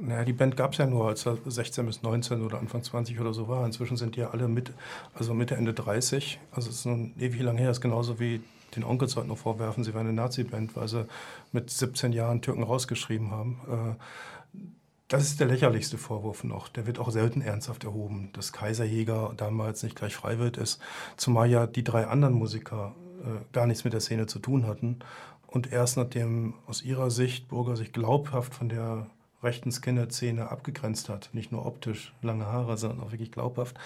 [0.01, 3.21] Naja, die Band gab es ja nur, als er 16 bis 19 oder Anfang 20
[3.21, 3.67] oder so war.
[3.67, 4.73] Inzwischen sind die ja alle mit,
[5.15, 6.39] also Mitte, Ende 30.
[6.53, 7.69] Also es ist nun ewig lang her.
[7.69, 8.41] Das ist genauso wie
[8.77, 11.07] den Onkels heute noch vorwerfen, sie wären eine Nazi-Band, weil sie
[11.53, 13.61] mit 17 Jahren Türken rausgeschrieben haben.
[13.69, 14.61] Äh,
[15.09, 16.69] das ist der lächerlichste Vorwurf noch.
[16.69, 20.81] Der wird auch selten ernsthaft erhoben, dass Kaiserjäger damals nicht gleich Freiwild ist.
[21.17, 25.01] Zumal ja die drei anderen Musiker äh, gar nichts mit der Szene zu tun hatten.
[25.49, 29.09] Und erst nachdem aus ihrer Sicht Burger sich glaubhaft von der
[29.43, 33.77] rechten Skinhead-Szene abgegrenzt hat, nicht nur optisch lange Haare, sondern auch wirklich glaubhaft,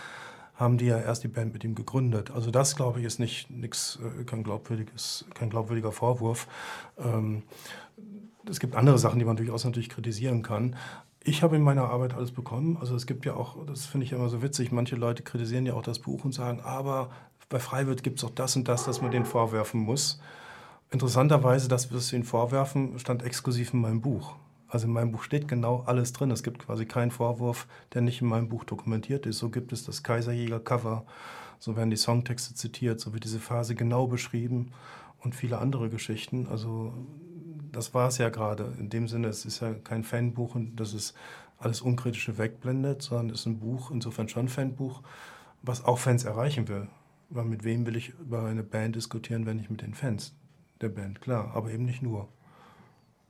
[0.54, 2.30] haben die ja erst die Band mit ihm gegründet.
[2.30, 6.46] Also das, glaube ich, ist nicht nix, äh, kein, glaubwürdiges, kein glaubwürdiger Vorwurf.
[6.98, 7.42] Ähm,
[8.48, 10.76] es gibt andere Sachen, die man durchaus natürlich kritisieren kann.
[11.24, 12.76] Ich habe in meiner Arbeit alles bekommen.
[12.78, 15.74] Also es gibt ja auch, das finde ich immer so witzig, manche Leute kritisieren ja
[15.74, 17.10] auch das Buch und sagen, aber
[17.48, 20.20] bei Freiwirt gibt es auch das und das, das man denen vorwerfen muss.
[20.90, 24.36] Interessanterweise, das, was sie ihnen vorwerfen, stand exklusiv in meinem Buch.
[24.74, 26.32] Also in meinem Buch steht genau alles drin.
[26.32, 29.38] Es gibt quasi keinen Vorwurf, der nicht in meinem Buch dokumentiert ist.
[29.38, 31.06] So gibt es das Kaiserjäger-Cover,
[31.60, 34.72] so werden die Songtexte zitiert, so wird diese Phase genau beschrieben
[35.20, 36.48] und viele andere Geschichten.
[36.48, 36.92] Also
[37.70, 38.74] das war es ja gerade.
[38.80, 41.14] In dem Sinne, es ist ja kein Fanbuch und das ist
[41.58, 45.02] alles Unkritische wegblendet, sondern es ist ein Buch, insofern schon ein Fanbuch,
[45.62, 46.88] was auch Fans erreichen will.
[47.30, 50.34] Weil mit wem will ich über eine Band diskutieren, wenn nicht mit den Fans
[50.80, 51.20] der Band?
[51.20, 52.26] Klar, aber eben nicht nur.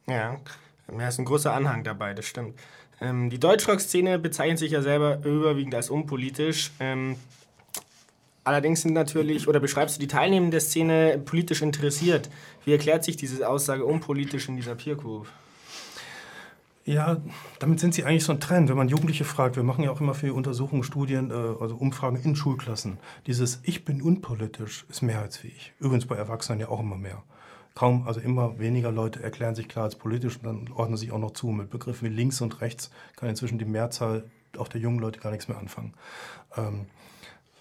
[0.07, 0.41] Ja,
[0.89, 2.59] da ist ein großer Anhang dabei, das stimmt.
[3.01, 6.71] Ähm, die Deutschrock-Szene bezeichnet sich ja selber überwiegend als unpolitisch.
[6.81, 7.17] Ähm,
[8.45, 12.31] allerdings sind natürlich, oder beschreibst du die Teilnehmenden der Szene politisch interessiert.
[12.65, 15.27] Wie erklärt sich diese Aussage unpolitisch in dieser Peer Group?
[16.87, 17.17] Ja,
[17.61, 18.69] damit sind sie eigentlich so ein Trend.
[18.69, 22.21] Wenn man Jugendliche fragt, wir machen ja auch immer für Untersuchungen, Studien, äh, also Umfragen
[22.23, 22.99] in Schulklassen.
[23.27, 25.73] Dieses Ich bin unpolitisch ist mehrheitsfähig.
[25.81, 27.23] Übrigens bei Erwachsenen ja auch immer mehr.
[27.75, 31.19] Kaum, also immer weniger Leute erklären sich klar als politisch und dann ordnen sich auch
[31.19, 31.49] noch zu.
[31.49, 34.25] Mit Begriffen wie links und rechts kann inzwischen die Mehrzahl
[34.57, 35.93] auch der jungen Leute gar nichts mehr anfangen.
[36.57, 36.87] Ähm,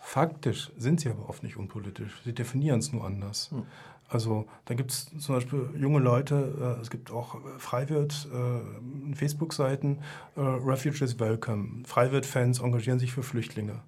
[0.01, 2.21] faktisch sind sie aber oft nicht unpolitisch.
[2.23, 3.49] Sie definieren es nur anders.
[3.49, 3.63] Hm.
[4.07, 9.99] Also da gibt es zum Beispiel junge Leute, äh, es gibt auch Freiwirt, äh, Facebook-Seiten,
[10.35, 11.83] äh, Refugees Welcome.
[11.85, 13.79] Freiwirt-Fans engagieren sich für Flüchtlinge.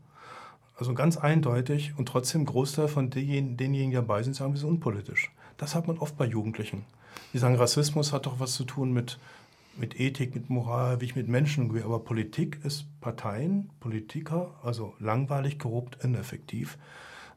[0.78, 5.32] Also ganz eindeutig und trotzdem Großteil von denjenigen, die dabei sind, sagen, wir sind unpolitisch.
[5.58, 6.86] Das hat man oft bei Jugendlichen.
[7.34, 9.20] Die sagen, Rassismus hat doch was zu tun mit,
[9.78, 11.86] mit Ethik, mit Moral, wie ich mit Menschen umgehe.
[11.86, 16.78] Aber Politik ist Parteien, Politiker, also langweilig, korrupt, ineffektiv.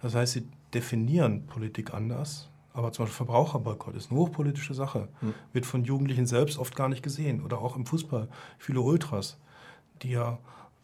[0.02, 5.34] Das heißt, sie definieren Politik anders aber zum Beispiel Verbraucherboykott ist eine hochpolitische Sache, hm.
[5.52, 7.44] wird von Jugendlichen selbst oft gar nicht gesehen.
[7.44, 8.28] Oder auch im Fußball.
[8.56, 9.36] Viele Ultras,
[10.02, 10.38] die ja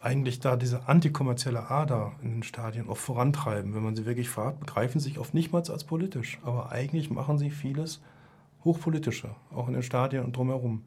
[0.05, 3.75] eigentlich da diese antikommerzielle Ader in den Stadien oft vorantreiben.
[3.75, 6.38] Wenn man sie wirklich fragt, begreifen sie sich oft nicht mal als politisch.
[6.43, 8.01] Aber eigentlich machen sie vieles
[8.64, 10.83] hochpolitischer, auch in den Stadien und drumherum.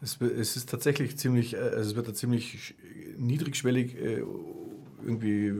[0.00, 2.74] Es, es ist tatsächlich ziemlich, äh, also es wird da ziemlich
[3.16, 4.22] niedrigschwellig äh,
[5.04, 5.52] irgendwie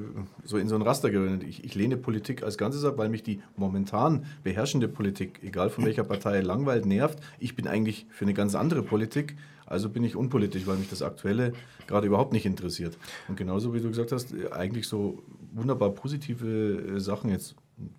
[0.45, 1.43] so in so ein Raster gewöhnt.
[1.45, 5.85] Ich, ich, lehne Politik als Ganzes ab, weil mich die momentan beherrschende Politik, egal von
[5.85, 7.19] welcher Partei, langweilt, nervt.
[7.39, 11.03] Ich bin eigentlich für eine ganz andere Politik, also bin ich unpolitisch, weil mich das
[11.03, 11.53] Aktuelle
[11.87, 12.99] gerade überhaupt nicht interessiert.
[13.29, 17.55] Und genauso wie du gesagt hast, eigentlich so wunderbar positive äh, Sachen jetzt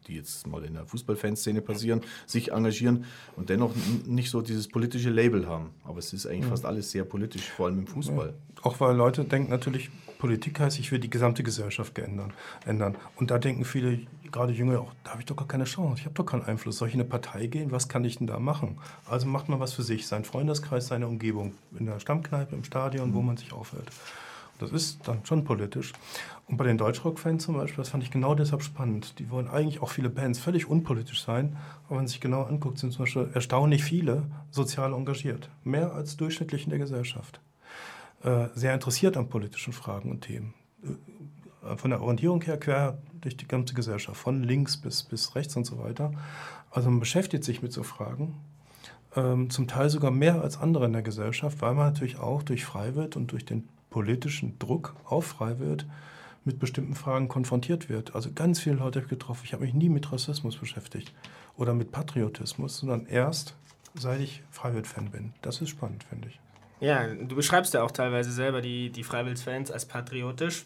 [0.07, 3.73] die jetzt mal in der Fußballfanszene passieren, sich engagieren und dennoch
[4.05, 5.71] nicht so dieses politische Label haben.
[5.83, 6.49] Aber es ist eigentlich ja.
[6.49, 8.27] fast alles sehr politisch, vor allem im Fußball.
[8.27, 8.63] Ja.
[8.63, 9.89] Auch weil Leute denken natürlich,
[10.23, 12.31] Politik heißt, ich will die gesamte Gesellschaft geändern,
[12.65, 12.95] ändern.
[13.17, 13.99] Und da denken viele,
[14.31, 16.77] gerade Jünger, auch, da habe ich doch gar keine Chance, ich habe doch keinen Einfluss.
[16.77, 17.71] Soll ich in eine Partei gehen?
[17.71, 18.77] Was kann ich denn da machen?
[19.05, 23.09] Also macht man was für sich, sein Freundeskreis, seine Umgebung, in der Stammkneipe, im Stadion,
[23.09, 23.13] mhm.
[23.15, 23.91] wo man sich aufhält.
[24.63, 25.93] Das ist dann schon politisch.
[26.47, 29.19] Und bei den Deutschrock-Fans zum Beispiel, das fand ich genau deshalb spannend.
[29.19, 32.79] Die wollen eigentlich auch viele Bands völlig unpolitisch sein, aber wenn man sich genau anguckt,
[32.79, 35.49] sind zum Beispiel erstaunlich viele sozial engagiert.
[35.63, 37.39] Mehr als durchschnittlich in der Gesellschaft.
[38.23, 40.53] Äh, sehr interessiert an politischen Fragen und Themen.
[40.83, 45.55] Äh, von der Orientierung her quer durch die ganze Gesellschaft, von links bis, bis rechts
[45.55, 46.11] und so weiter.
[46.71, 48.35] Also man beschäftigt sich mit so Fragen,
[49.15, 52.65] ähm, zum Teil sogar mehr als andere in der Gesellschaft, weil man natürlich auch durch
[52.65, 55.85] Freiwirt und durch den politischen Druck auf Freiwirt
[56.45, 58.15] mit bestimmten Fragen konfrontiert wird.
[58.15, 59.41] Also ganz viele Leute habe ich getroffen.
[59.45, 61.13] Ich habe mich nie mit Rassismus beschäftigt
[61.57, 63.55] oder mit Patriotismus, sondern erst
[63.93, 65.33] seit ich Freiwild-Fan bin.
[65.43, 66.39] Das ist spannend, finde ich.
[66.79, 70.65] Ja, du beschreibst ja auch teilweise selber die, die Freiwild-Fans als patriotisch.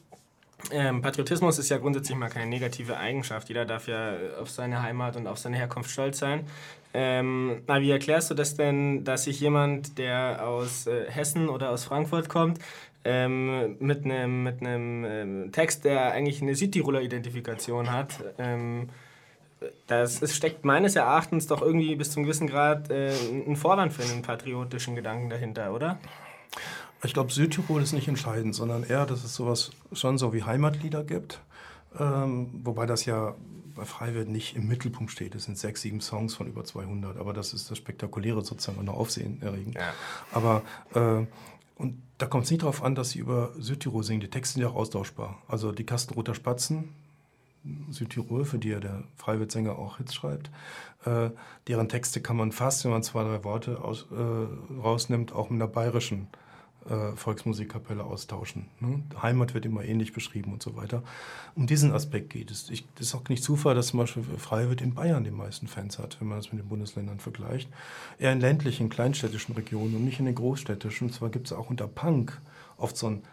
[0.72, 3.50] Ähm, Patriotismus ist ja grundsätzlich mal keine negative Eigenschaft.
[3.50, 6.48] Jeder darf ja auf seine Heimat und auf seine Herkunft stolz sein.
[6.94, 11.70] Ähm, na, wie erklärst du das denn, dass sich jemand, der aus äh, Hessen oder
[11.70, 12.60] aus Frankfurt kommt,
[13.08, 18.90] ähm, mit einem mit ähm, Text, der eigentlich eine Südtiroler Identifikation hat, ähm,
[19.88, 23.14] das es steckt meines Erachtens doch irgendwie bis zum gewissen Grad äh,
[23.48, 25.98] ein Vorwand für einen patriotischen Gedanken dahinter, oder?
[27.04, 31.04] Ich glaube, Südtirol ist nicht entscheidend, sondern eher, dass es sowas schon so wie Heimatlieder
[31.04, 31.40] gibt.
[31.98, 33.36] Ähm, wobei das ja
[33.76, 35.34] bei Freiwild nicht im Mittelpunkt steht.
[35.36, 38.86] Es sind sechs, sieben Songs von über 200, aber das ist das Spektakuläre sozusagen und
[38.86, 39.76] noch Aufsehen erregend.
[39.76, 39.94] Ja.
[40.32, 41.26] Aber äh,
[41.82, 44.22] und da kommt es nicht darauf an, dass sie über Südtirol singen.
[44.22, 45.42] Die Texte sind ja auch austauschbar.
[45.48, 46.90] Also die Kastenroter Spatzen,
[47.90, 50.50] Südtirol, für die ja der Freiwild-Sänger auch Hits schreibt,
[51.06, 51.30] äh,
[51.68, 55.62] deren Texte kann man fast, wenn man zwei, drei Worte aus, äh, rausnimmt, auch mit
[55.62, 56.28] einer bayerischen
[56.90, 58.68] äh, Volksmusikkapelle austauschen.
[58.80, 59.04] Ne?
[59.22, 61.04] Heimat wird immer ähnlich beschrieben und so weiter.
[61.56, 62.70] Um diesen Aspekt geht es.
[62.70, 66.00] Ich, das ist auch nicht Zufall, dass zum Beispiel Freiwild in Bayern die meisten Fans
[66.00, 67.70] hat, wenn man das mit den Bundesländern vergleicht.
[68.20, 71.08] Eher in ländlichen, kleinstädtischen Regionen und nicht in den großstädtischen.
[71.08, 72.40] Und zwar gibt es auch unter Punk
[72.78, 73.24] oft so einen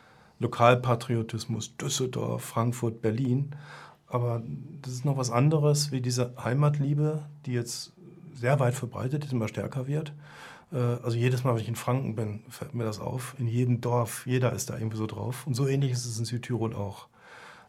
[0.40, 3.50] Lokalpatriotismus, Düsseldorf, Frankfurt, Berlin.
[4.06, 4.42] Aber
[4.82, 7.92] das ist noch was anderes wie diese Heimatliebe, die jetzt
[8.34, 10.12] sehr weit verbreitet ist, immer stärker wird.
[10.72, 13.34] Äh, also jedes Mal, wenn ich in Franken bin, fällt mir das auf.
[13.38, 15.46] In jedem Dorf, jeder ist da irgendwie so drauf.
[15.46, 17.08] Und so ähnlich ist es in Südtirol auch.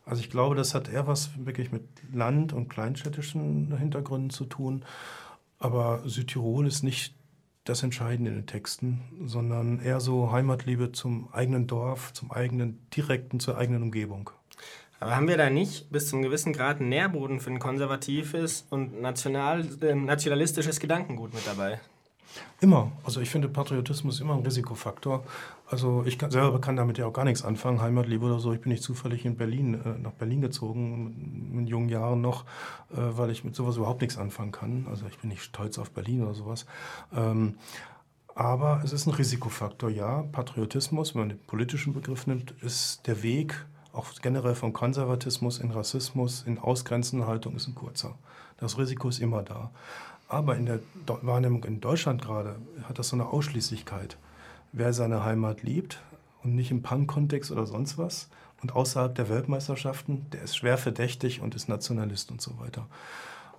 [0.05, 1.83] Also ich glaube, das hat eher was wirklich mit
[2.13, 4.85] Land- und kleinstädtischen Hintergründen zu tun.
[5.57, 7.15] Aber Südtirol ist nicht
[7.63, 13.39] das Entscheidende in den Texten, sondern eher so Heimatliebe zum eigenen Dorf, zum eigenen, direkten,
[13.39, 14.29] zur eigenen Umgebung.
[14.99, 19.01] Aber haben wir da nicht bis zum gewissen Grad einen Nährboden für ein konservatives und
[19.01, 21.79] national, äh, nationalistisches Gedankengut mit dabei?
[22.61, 22.91] Immer.
[23.03, 25.23] Also ich finde, Patriotismus immer ein Risikofaktor.
[25.67, 28.53] Also ich kann, selber kann damit ja auch gar nichts anfangen, Heimatliebe oder so.
[28.53, 32.43] Ich bin nicht zufällig in Berlin, äh, nach Berlin gezogen, in jungen Jahren noch,
[32.91, 34.87] äh, weil ich mit sowas überhaupt nichts anfangen kann.
[34.89, 36.65] Also ich bin nicht stolz auf Berlin oder sowas.
[37.15, 37.55] Ähm,
[38.35, 40.23] aber es ist ein Risikofaktor, ja.
[40.23, 45.71] Patriotismus, wenn man den politischen Begriff nimmt, ist der Weg, auch generell von Konservatismus in
[45.71, 48.15] Rassismus, in ausgrenzende Haltung, ist ein kurzer.
[48.57, 49.71] Das Risiko ist immer da.
[50.27, 54.17] Aber in der Wahrnehmung in Deutschland gerade hat das so eine Ausschließlichkeit.
[54.71, 56.01] Wer seine Heimat liebt
[56.43, 58.29] und nicht im Punk-Kontext oder sonst was
[58.61, 62.87] und außerhalb der Weltmeisterschaften, der ist schwer verdächtig und ist Nationalist und so weiter.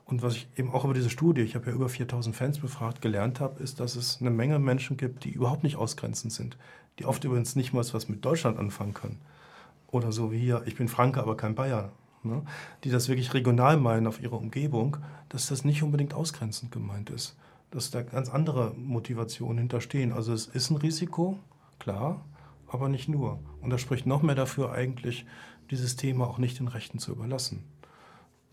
[0.04, 3.02] Und was ich eben auch über diese Studie, ich habe ja über 4000 Fans befragt,
[3.02, 6.56] gelernt habe, ist, dass es eine Menge Menschen gibt, die überhaupt nicht ausgrenzend sind,
[6.98, 9.20] die oft übrigens nicht mal was mit Deutschland anfangen können.
[9.88, 11.90] Oder so wie hier, ich bin Franke, aber kein Bayer
[12.26, 12.42] ne,
[12.84, 14.98] die das wirklich regional meinen auf ihre Umgebung,
[15.28, 17.36] dass das nicht unbedingt ausgrenzend gemeint ist.
[17.70, 20.12] Dass da ganz andere Motivationen hinterstehen.
[20.12, 21.38] Also es ist ein Risiko,
[21.78, 22.24] klar,
[22.68, 23.40] aber nicht nur.
[23.60, 25.26] Und das spricht noch mehr dafür eigentlich,
[25.70, 27.64] dieses Thema auch nicht den Rechten zu überlassen,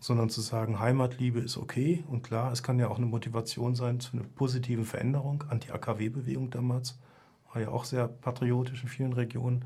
[0.00, 4.00] sondern zu sagen, Heimatliebe ist okay und klar, es kann ja auch eine Motivation sein
[4.00, 5.44] zu einer positiven Veränderung.
[5.48, 6.98] Anti-AKW-Bewegung damals
[7.52, 9.64] war ja auch sehr patriotisch in vielen Regionen.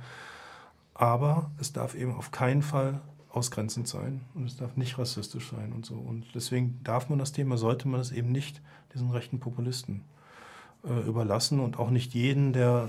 [0.94, 3.00] Aber es darf eben auf keinen Fall
[3.30, 5.94] ausgrenzend sein und es darf nicht rassistisch sein und so.
[5.94, 8.62] Und deswegen darf man das Thema, sollte man es eben nicht
[8.94, 10.02] diesen rechten Populisten
[10.84, 12.88] äh, überlassen und auch nicht jeden, der,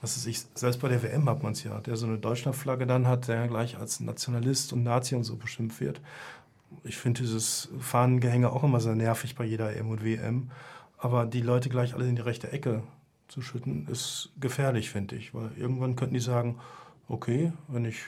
[0.00, 2.86] was ist ich, selbst bei der WM hat man es ja, der so eine Deutschlandflagge
[2.86, 6.00] dann hat, der gleich als Nationalist und Nazi und so beschimpft wird.
[6.84, 10.50] Ich finde dieses Fahnengehänge auch immer sehr nervig bei jeder EM und WM.
[10.98, 12.82] Aber die Leute gleich alle in die rechte Ecke
[13.28, 15.34] zu schütten, ist gefährlich, finde ich.
[15.34, 16.58] Weil irgendwann könnten die sagen,
[17.08, 17.98] okay, wenn ich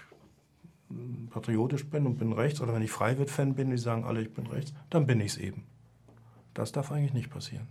[1.30, 4.46] patriotisch bin und bin rechts, oder wenn ich Freiwild-Fan bin, die sagen alle, ich bin
[4.46, 5.64] rechts, dann bin ich es eben.
[6.54, 7.66] Das darf eigentlich nicht passieren.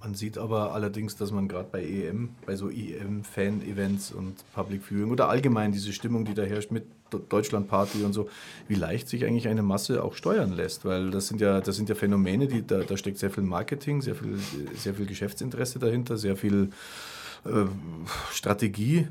[0.00, 5.10] Man sieht aber allerdings, dass man gerade bei EM, bei so EM-Fan-Events und Public Viewing
[5.10, 6.86] oder allgemein diese Stimmung, die da herrscht mit
[7.28, 8.30] Deutschland-Party und so,
[8.66, 11.88] wie leicht sich eigentlich eine Masse auch steuern lässt, weil das sind ja, das sind
[11.90, 14.38] ja Phänomene, die, da, da steckt sehr viel Marketing, sehr viel,
[14.74, 16.70] sehr viel Geschäftsinteresse dahinter, sehr viel
[17.44, 17.66] äh,
[18.32, 19.08] Strategie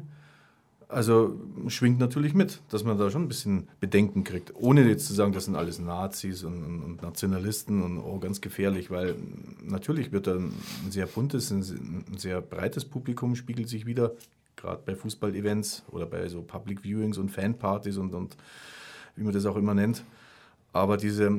[0.89, 4.53] also schwingt natürlich mit, dass man da schon ein bisschen Bedenken kriegt.
[4.55, 8.89] Ohne jetzt zu sagen, das sind alles Nazis und, und Nationalisten und oh, ganz gefährlich,
[8.89, 9.15] weil
[9.63, 10.51] natürlich wird da ein
[10.89, 14.13] sehr buntes, ein sehr breites Publikum spiegelt sich wieder,
[14.55, 18.35] gerade bei Fußball-Events oder bei so Public Viewings und Fanpartys und, und
[19.15, 20.03] wie man das auch immer nennt.
[20.71, 21.31] Aber diese,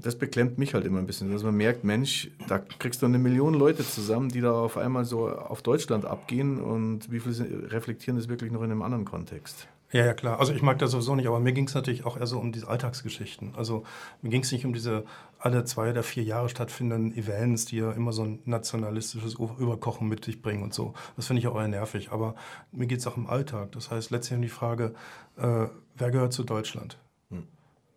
[0.00, 3.18] das beklemmt mich halt immer ein bisschen, dass man merkt, Mensch, da kriegst du eine
[3.18, 8.16] Million Leute zusammen, die da auf einmal so auf Deutschland abgehen und wie viel reflektieren
[8.16, 9.68] das wirklich noch in einem anderen Kontext?
[9.92, 10.38] Ja, ja, klar.
[10.38, 12.52] Also ich mag das sowieso nicht, aber mir ging es natürlich auch eher so um
[12.52, 13.54] diese Alltagsgeschichten.
[13.56, 13.82] Also
[14.22, 15.04] mir ging es nicht um diese
[15.40, 20.24] alle zwei oder vier Jahre stattfindenden Events, die ja immer so ein nationalistisches Überkochen mit
[20.24, 20.94] sich bringen und so.
[21.16, 22.12] Das finde ich auch eher nervig.
[22.12, 22.36] Aber
[22.70, 23.72] mir geht es auch im Alltag.
[23.72, 24.94] Das heißt letztlich um die Frage,
[25.36, 25.66] äh,
[25.96, 26.96] wer gehört zu Deutschland?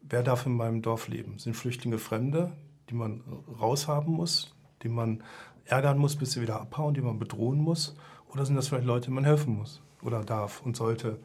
[0.09, 1.39] Wer darf in meinem Dorf leben?
[1.39, 2.51] Sind Flüchtlinge Fremde,
[2.89, 3.21] die man
[3.59, 5.23] raushaben muss, die man
[5.65, 7.95] ärgern muss, bis sie wieder abhauen, die man bedrohen muss?
[8.29, 11.19] Oder sind das vielleicht Leute, denen man helfen muss oder darf und sollte?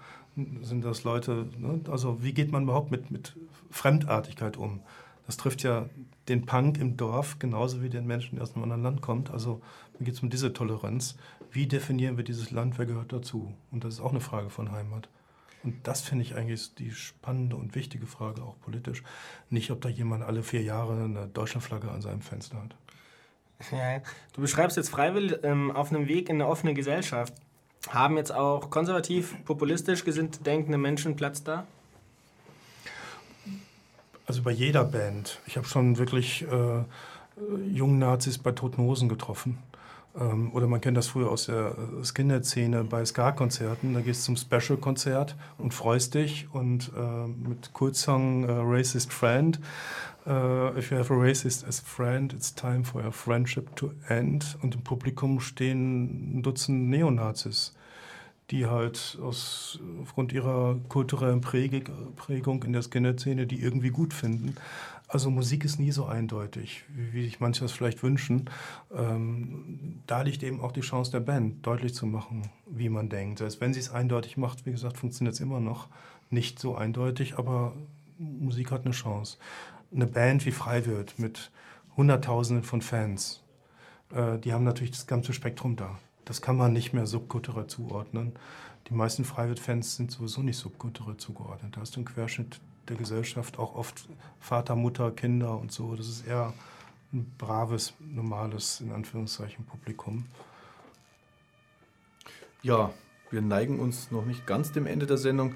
[0.62, 1.80] Sind das Leute, ne?
[1.90, 3.36] also wie geht man überhaupt mit, mit
[3.70, 4.80] Fremdartigkeit um?
[5.26, 5.86] Das trifft ja
[6.28, 9.30] den Punk im Dorf genauso wie den Menschen, der aus einem anderen Land kommt.
[9.30, 9.60] Also
[9.98, 11.16] mir geht es um diese Toleranz.
[11.50, 13.52] Wie definieren wir dieses Land, wer gehört dazu?
[13.70, 15.08] Und das ist auch eine Frage von Heimat.
[15.64, 19.02] Und das finde ich eigentlich die spannende und wichtige Frage, auch politisch.
[19.50, 22.74] Nicht, ob da jemand alle vier Jahre eine Deutschlandflagge an seinem Fenster hat.
[23.72, 24.00] Ja,
[24.34, 27.34] du beschreibst jetzt freiwillig ähm, auf einem Weg in eine offene Gesellschaft.
[27.88, 31.66] Haben jetzt auch konservativ, populistisch gesinnt denkende Menschen Platz da?
[34.26, 35.40] Also bei jeder Band.
[35.46, 36.84] Ich habe schon wirklich äh,
[37.66, 39.58] jungen Nazis bei Toten Hosen getroffen.
[40.18, 43.94] Ähm, oder man kennt das früher aus der Skinhead-Szene bei Ska-Konzerten.
[43.94, 49.58] Da gehst du zum Special-Konzert und freust dich und äh, mit Kultsong äh, Racist Friend.
[50.26, 53.92] Uh, if you have a racist as a friend, it's time for your friendship to
[54.08, 54.58] end.
[54.60, 57.74] Und im Publikum stehen ein Dutzend Neonazis,
[58.50, 64.54] die halt aus, aufgrund ihrer kulturellen Prägung in der Skinhead-Szene die irgendwie gut finden.
[65.08, 68.50] Also Musik ist nie so eindeutig, wie sich manche das vielleicht wünschen.
[68.94, 73.38] Ähm, da liegt eben auch die Chance der Band, deutlich zu machen, wie man denkt.
[73.38, 75.88] Selbst wenn sie es eindeutig macht, wie gesagt, funktioniert es immer noch
[76.28, 77.72] nicht so eindeutig, aber
[78.18, 79.38] Musik hat eine Chance.
[79.94, 81.50] Eine Band wie Freiwild mit
[81.96, 83.42] Hunderttausenden von Fans,
[84.12, 85.98] äh, die haben natürlich das ganze Spektrum da.
[86.26, 88.34] Das kann man nicht mehr subkulturell zuordnen.
[88.88, 91.76] Die meisten Freiwild-Fans sind sowieso nicht subkulturell zugeordnet.
[91.76, 94.08] Da hast du einen Querschnitt der Gesellschaft, auch oft
[94.40, 95.94] Vater, Mutter, Kinder und so.
[95.94, 96.52] Das ist eher
[97.12, 100.26] ein braves, normales, in Anführungszeichen, Publikum.
[102.62, 102.92] Ja,
[103.30, 105.54] wir neigen uns noch nicht ganz dem Ende der Sendung,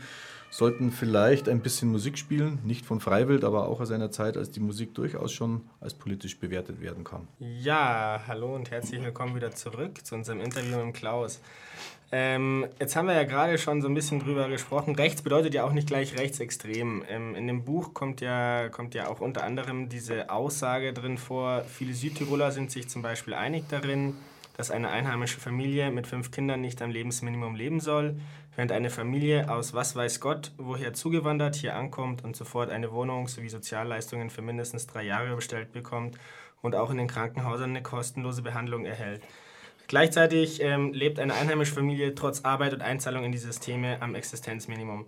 [0.51, 4.51] sollten vielleicht ein bisschen Musik spielen, nicht von Freiwild, aber auch aus einer Zeit, als
[4.51, 7.27] die Musik durchaus schon als politisch bewertet werden kann.
[7.39, 11.41] Ja, hallo und herzlich willkommen wieder zurück zu unserem Interview mit Klaus.
[12.15, 14.95] Ähm, jetzt haben wir ja gerade schon so ein bisschen drüber gesprochen.
[14.95, 17.03] Rechts bedeutet ja auch nicht gleich rechtsextrem.
[17.09, 21.65] Ähm, in dem Buch kommt ja, kommt ja auch unter anderem diese Aussage drin vor,
[21.65, 24.15] viele Südtiroler sind sich zum Beispiel einig darin,
[24.59, 28.17] dass eine einheimische Familie mit fünf Kindern nicht am Lebensminimum leben soll,
[28.57, 33.27] während eine Familie aus was weiß Gott woher zugewandert hier ankommt und sofort eine Wohnung
[33.27, 36.19] sowie Sozialleistungen für mindestens drei Jahre bestellt bekommt
[36.61, 39.23] und auch in den Krankenhäusern eine kostenlose Behandlung erhält.
[39.93, 45.05] Gleichzeitig ähm, lebt eine einheimische Familie trotz Arbeit und Einzahlung in die Systeme am Existenzminimum.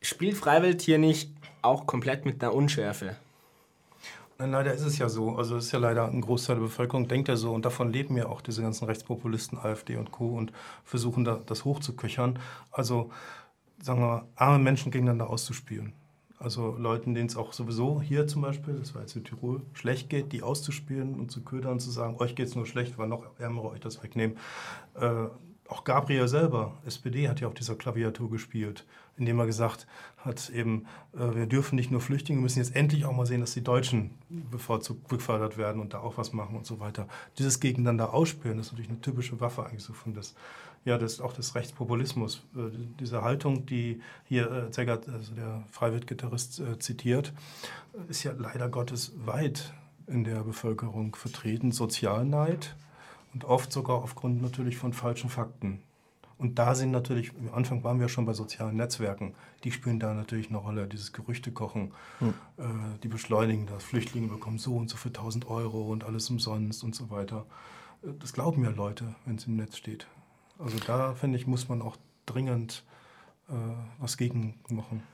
[0.00, 3.16] Spielt Freiwild hier nicht auch komplett mit einer Unschärfe?
[4.38, 5.34] Leider ist es ja so.
[5.34, 8.16] Also es ist ja leider ein Großteil der Bevölkerung denkt ja so und davon leben
[8.16, 10.28] ja auch diese ganzen Rechtspopulisten, AfD und Co.
[10.28, 10.52] und
[10.84, 12.38] versuchen da, das hochzuköchern.
[12.70, 13.10] Also
[13.82, 15.94] sagen wir, arme Menschen gegeneinander auszuspielen.
[16.42, 20.10] Also Leuten, denen es auch sowieso hier zum Beispiel, das war jetzt in Tirol, schlecht
[20.10, 23.06] geht, die auszuspielen und zu ködern und zu sagen, euch geht es nur schlecht, weil
[23.06, 24.36] noch Ärmere euch das wegnehmen.
[24.94, 25.26] Äh,
[25.68, 28.84] auch Gabriel selber, SPD, hat ja auf dieser Klaviatur gespielt,
[29.16, 29.86] indem er gesagt
[30.18, 33.40] hat, eben, äh, wir dürfen nicht nur Flüchtlinge, wir müssen jetzt endlich auch mal sehen,
[33.40, 37.08] dass die Deutschen bevorzugt gefördert werden und da auch was machen und so weiter.
[37.38, 40.34] Dieses Gegeneinander ausspielen, das ist natürlich eine typische Waffe eigentlich so von das
[40.84, 42.42] ja, das auch des Rechtspopulismus.
[42.56, 47.32] Äh, diese Haltung, die hier äh, Zegert, also der Freiwild-Gitarrist, äh, zitiert,
[48.08, 49.72] ist ja leider Gottes weit
[50.06, 51.70] in der Bevölkerung vertreten.
[51.70, 52.74] Sozialneid
[53.34, 55.82] und oft sogar aufgrund natürlich von falschen Fakten.
[56.38, 60.12] Und da sind natürlich, am Anfang waren wir schon bei sozialen Netzwerken, die spielen da
[60.12, 60.88] natürlich eine Rolle.
[60.88, 62.34] Dieses Gerüchtekochen, hm.
[62.58, 62.64] äh,
[63.02, 63.84] die beschleunigen das.
[63.84, 67.46] Flüchtlinge bekommen so und so für 1000 Euro und alles umsonst und so weiter.
[68.02, 70.08] Äh, das glauben ja Leute, wenn es im Netz steht.
[70.58, 72.84] Also da, finde ich, muss man auch dringend
[73.48, 73.52] äh,
[73.98, 75.04] was gegen machen.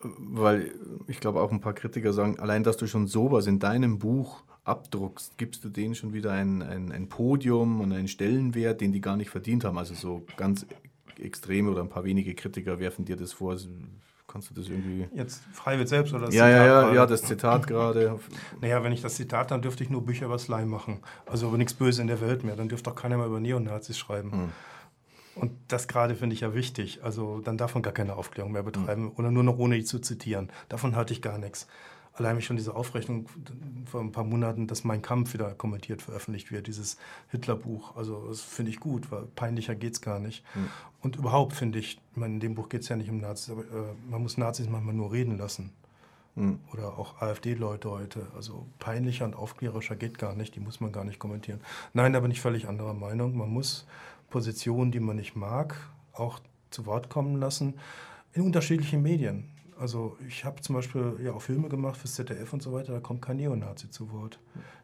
[0.00, 0.74] Weil
[1.06, 4.42] ich glaube auch ein paar Kritiker sagen, allein dass du schon sowas in deinem Buch
[4.66, 9.00] abdruckst, gibst du denen schon wieder ein, ein, ein Podium und einen Stellenwert, den die
[9.00, 9.78] gar nicht verdient haben.
[9.78, 10.66] Also so ganz
[11.18, 13.56] extreme oder ein paar wenige Kritiker werfen dir das vor.
[14.26, 15.06] Kannst du das irgendwie.
[15.14, 16.66] Jetzt Freiwild selbst oder das ja, Zitat?
[16.66, 18.18] Ja, ja, ja, das Zitat gerade.
[18.60, 20.98] Naja, wenn ich das Zitat, dann dürfte ich nur Bücher über Slime machen.
[21.26, 22.56] Also über nichts Böses in der Welt mehr.
[22.56, 24.32] Dann dürfte auch keiner mehr über Neonazis schreiben.
[24.32, 24.48] Hm.
[25.36, 27.04] Und das gerade finde ich ja wichtig.
[27.04, 29.12] Also dann darf man gar keine Aufklärung mehr betreiben mhm.
[29.16, 30.50] oder nur noch ohne zu zitieren.
[30.68, 31.68] Davon halte ich gar nichts.
[32.16, 33.28] Allein schon diese Aufrechnung
[33.84, 36.96] vor ein paar Monaten, dass mein Kampf wieder kommentiert veröffentlicht wird, dieses
[37.30, 37.96] Hitlerbuch.
[37.96, 40.42] Also das finde ich gut, weil peinlicher geht es gar nicht.
[40.54, 40.68] Mhm.
[41.02, 43.50] Und überhaupt finde ich, ich meine, in dem Buch geht es ja nicht um Nazis,
[43.50, 45.72] aber äh, man muss Nazis manchmal nur reden lassen.
[46.36, 46.60] Mhm.
[46.72, 48.26] Oder auch AfD-Leute heute.
[48.34, 51.60] Also peinlicher und aufklärerischer geht gar nicht, die muss man gar nicht kommentieren.
[51.92, 53.36] Nein, da bin ich völlig anderer Meinung.
[53.36, 53.86] Man muss
[54.30, 55.76] Positionen, die man nicht mag,
[56.12, 56.40] auch
[56.70, 57.74] zu Wort kommen lassen
[58.32, 59.48] in unterschiedlichen Medien.
[59.78, 63.00] Also ich habe zum Beispiel ja auch Filme gemacht fürs ZDF und so weiter, da
[63.00, 64.38] kommt kein Neonazi zu Wort.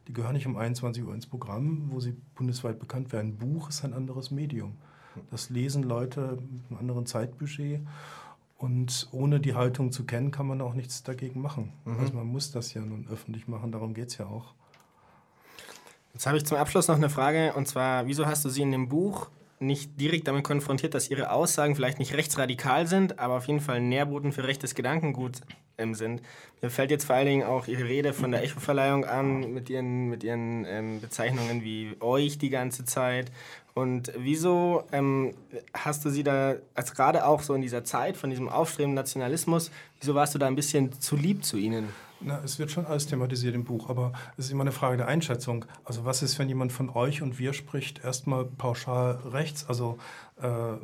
[0.07, 3.33] Die gehören nicht um 21 Uhr ins Programm, wo sie bundesweit bekannt werden.
[3.33, 4.77] Ein Buch ist ein anderes Medium.
[5.31, 7.81] Das lesen Leute mit einem anderen Zeitbudget
[8.59, 11.73] und ohne die Haltung zu kennen, kann man auch nichts dagegen machen.
[11.85, 11.99] Mhm.
[12.01, 14.55] Also man muss das ja nun öffentlich machen, darum geht es ja auch.
[16.13, 18.73] Jetzt habe ich zum Abschluss noch eine Frage und zwar, wieso hast du sie in
[18.73, 19.31] dem Buch
[19.63, 23.81] nicht direkt damit konfrontiert, dass ihre Aussagen vielleicht nicht rechtsradikal sind, aber auf jeden Fall
[23.81, 25.41] Nährboden für rechtes Gedankengut
[25.79, 26.23] ähm, sind.
[26.61, 30.09] Mir fällt jetzt vor allen Dingen auch Ihre Rede von der Echo-Verleihung an, mit Ihren,
[30.09, 33.33] mit ihren ähm, Bezeichnungen wie euch die ganze Zeit.
[33.75, 35.35] Und wieso ähm,
[35.73, 39.71] hast du sie da, als gerade auch so in dieser Zeit von diesem aufstrebenden Nationalismus,
[40.01, 41.89] wieso warst du da ein bisschen zu lieb zu ihnen?
[42.25, 45.09] Na, es wird schon alles thematisiert im Buch, aber es ist immer eine Frage der
[45.09, 45.65] Einschätzung.
[45.85, 49.67] Also was ist, wenn jemand von euch und wir spricht, erstmal pauschal rechts?
[49.69, 49.99] Also
[50.41, 50.75] äh,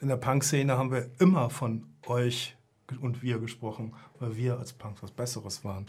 [0.00, 2.56] in der Punk-Szene haben wir immer von euch
[3.00, 5.86] und wir gesprochen, weil wir als Punks was Besseres waren.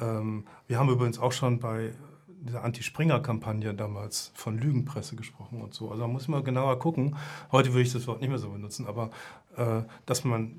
[0.00, 1.92] Ähm, wir haben übrigens auch schon bei
[2.40, 5.90] dieser Anti-Springer-Kampagne damals von Lügenpresse gesprochen und so.
[5.90, 7.16] Also da muss man genauer gucken.
[7.52, 9.10] Heute würde ich das Wort nicht mehr so benutzen, aber
[9.56, 10.58] äh, dass man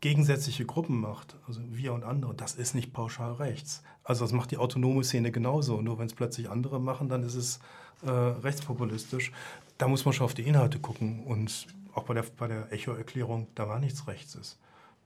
[0.00, 3.82] gegensätzliche Gruppen macht, also wir und andere, das ist nicht pauschal rechts.
[4.02, 5.80] Also das macht die autonome Szene genauso.
[5.80, 7.60] Nur wenn es plötzlich andere machen, dann ist es
[8.02, 9.32] äh, rechtspopulistisch.
[9.78, 11.22] Da muss man schon auf die Inhalte gucken.
[11.24, 14.58] Und auch bei der, bei der Echo-Erklärung, da war nichts Rechtes.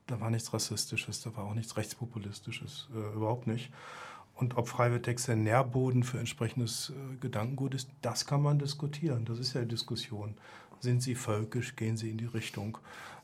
[0.06, 3.70] Da war nichts Rassistisches, da war auch nichts Rechtspopulistisches, äh, überhaupt nicht.
[4.36, 9.24] Und ob Freiwilligtext ein Nährboden für entsprechendes äh, Gedankengut ist, das kann man diskutieren.
[9.24, 10.34] Das ist ja Diskussion.
[10.78, 12.78] Sind sie völkisch, gehen sie in die Richtung?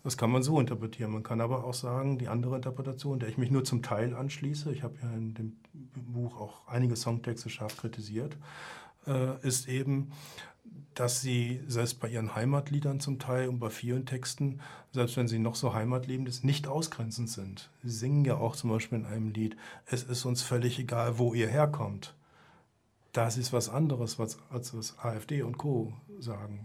[0.05, 1.13] Das kann man so interpretieren.
[1.13, 4.73] Man kann aber auch sagen, die andere Interpretation, der ich mich nur zum Teil anschließe,
[4.73, 5.57] ich habe ja in dem
[5.95, 8.37] Buch auch einige Songtexte scharf kritisiert,
[9.07, 10.13] äh, ist eben,
[10.95, 14.61] dass sie selbst bei ihren Heimatliedern zum Teil und bei vielen Texten,
[14.93, 17.71] selbst wenn sie noch so heimatliebend ist, nicht ausgrenzend sind.
[17.83, 19.57] Sie singen ja auch zum Beispiel in einem Lied,
[19.87, 22.15] es ist uns völlig egal, wo ihr herkommt.
[23.13, 24.19] Das ist was anderes,
[24.51, 25.93] als was AfD und Co.
[26.19, 26.61] sagen.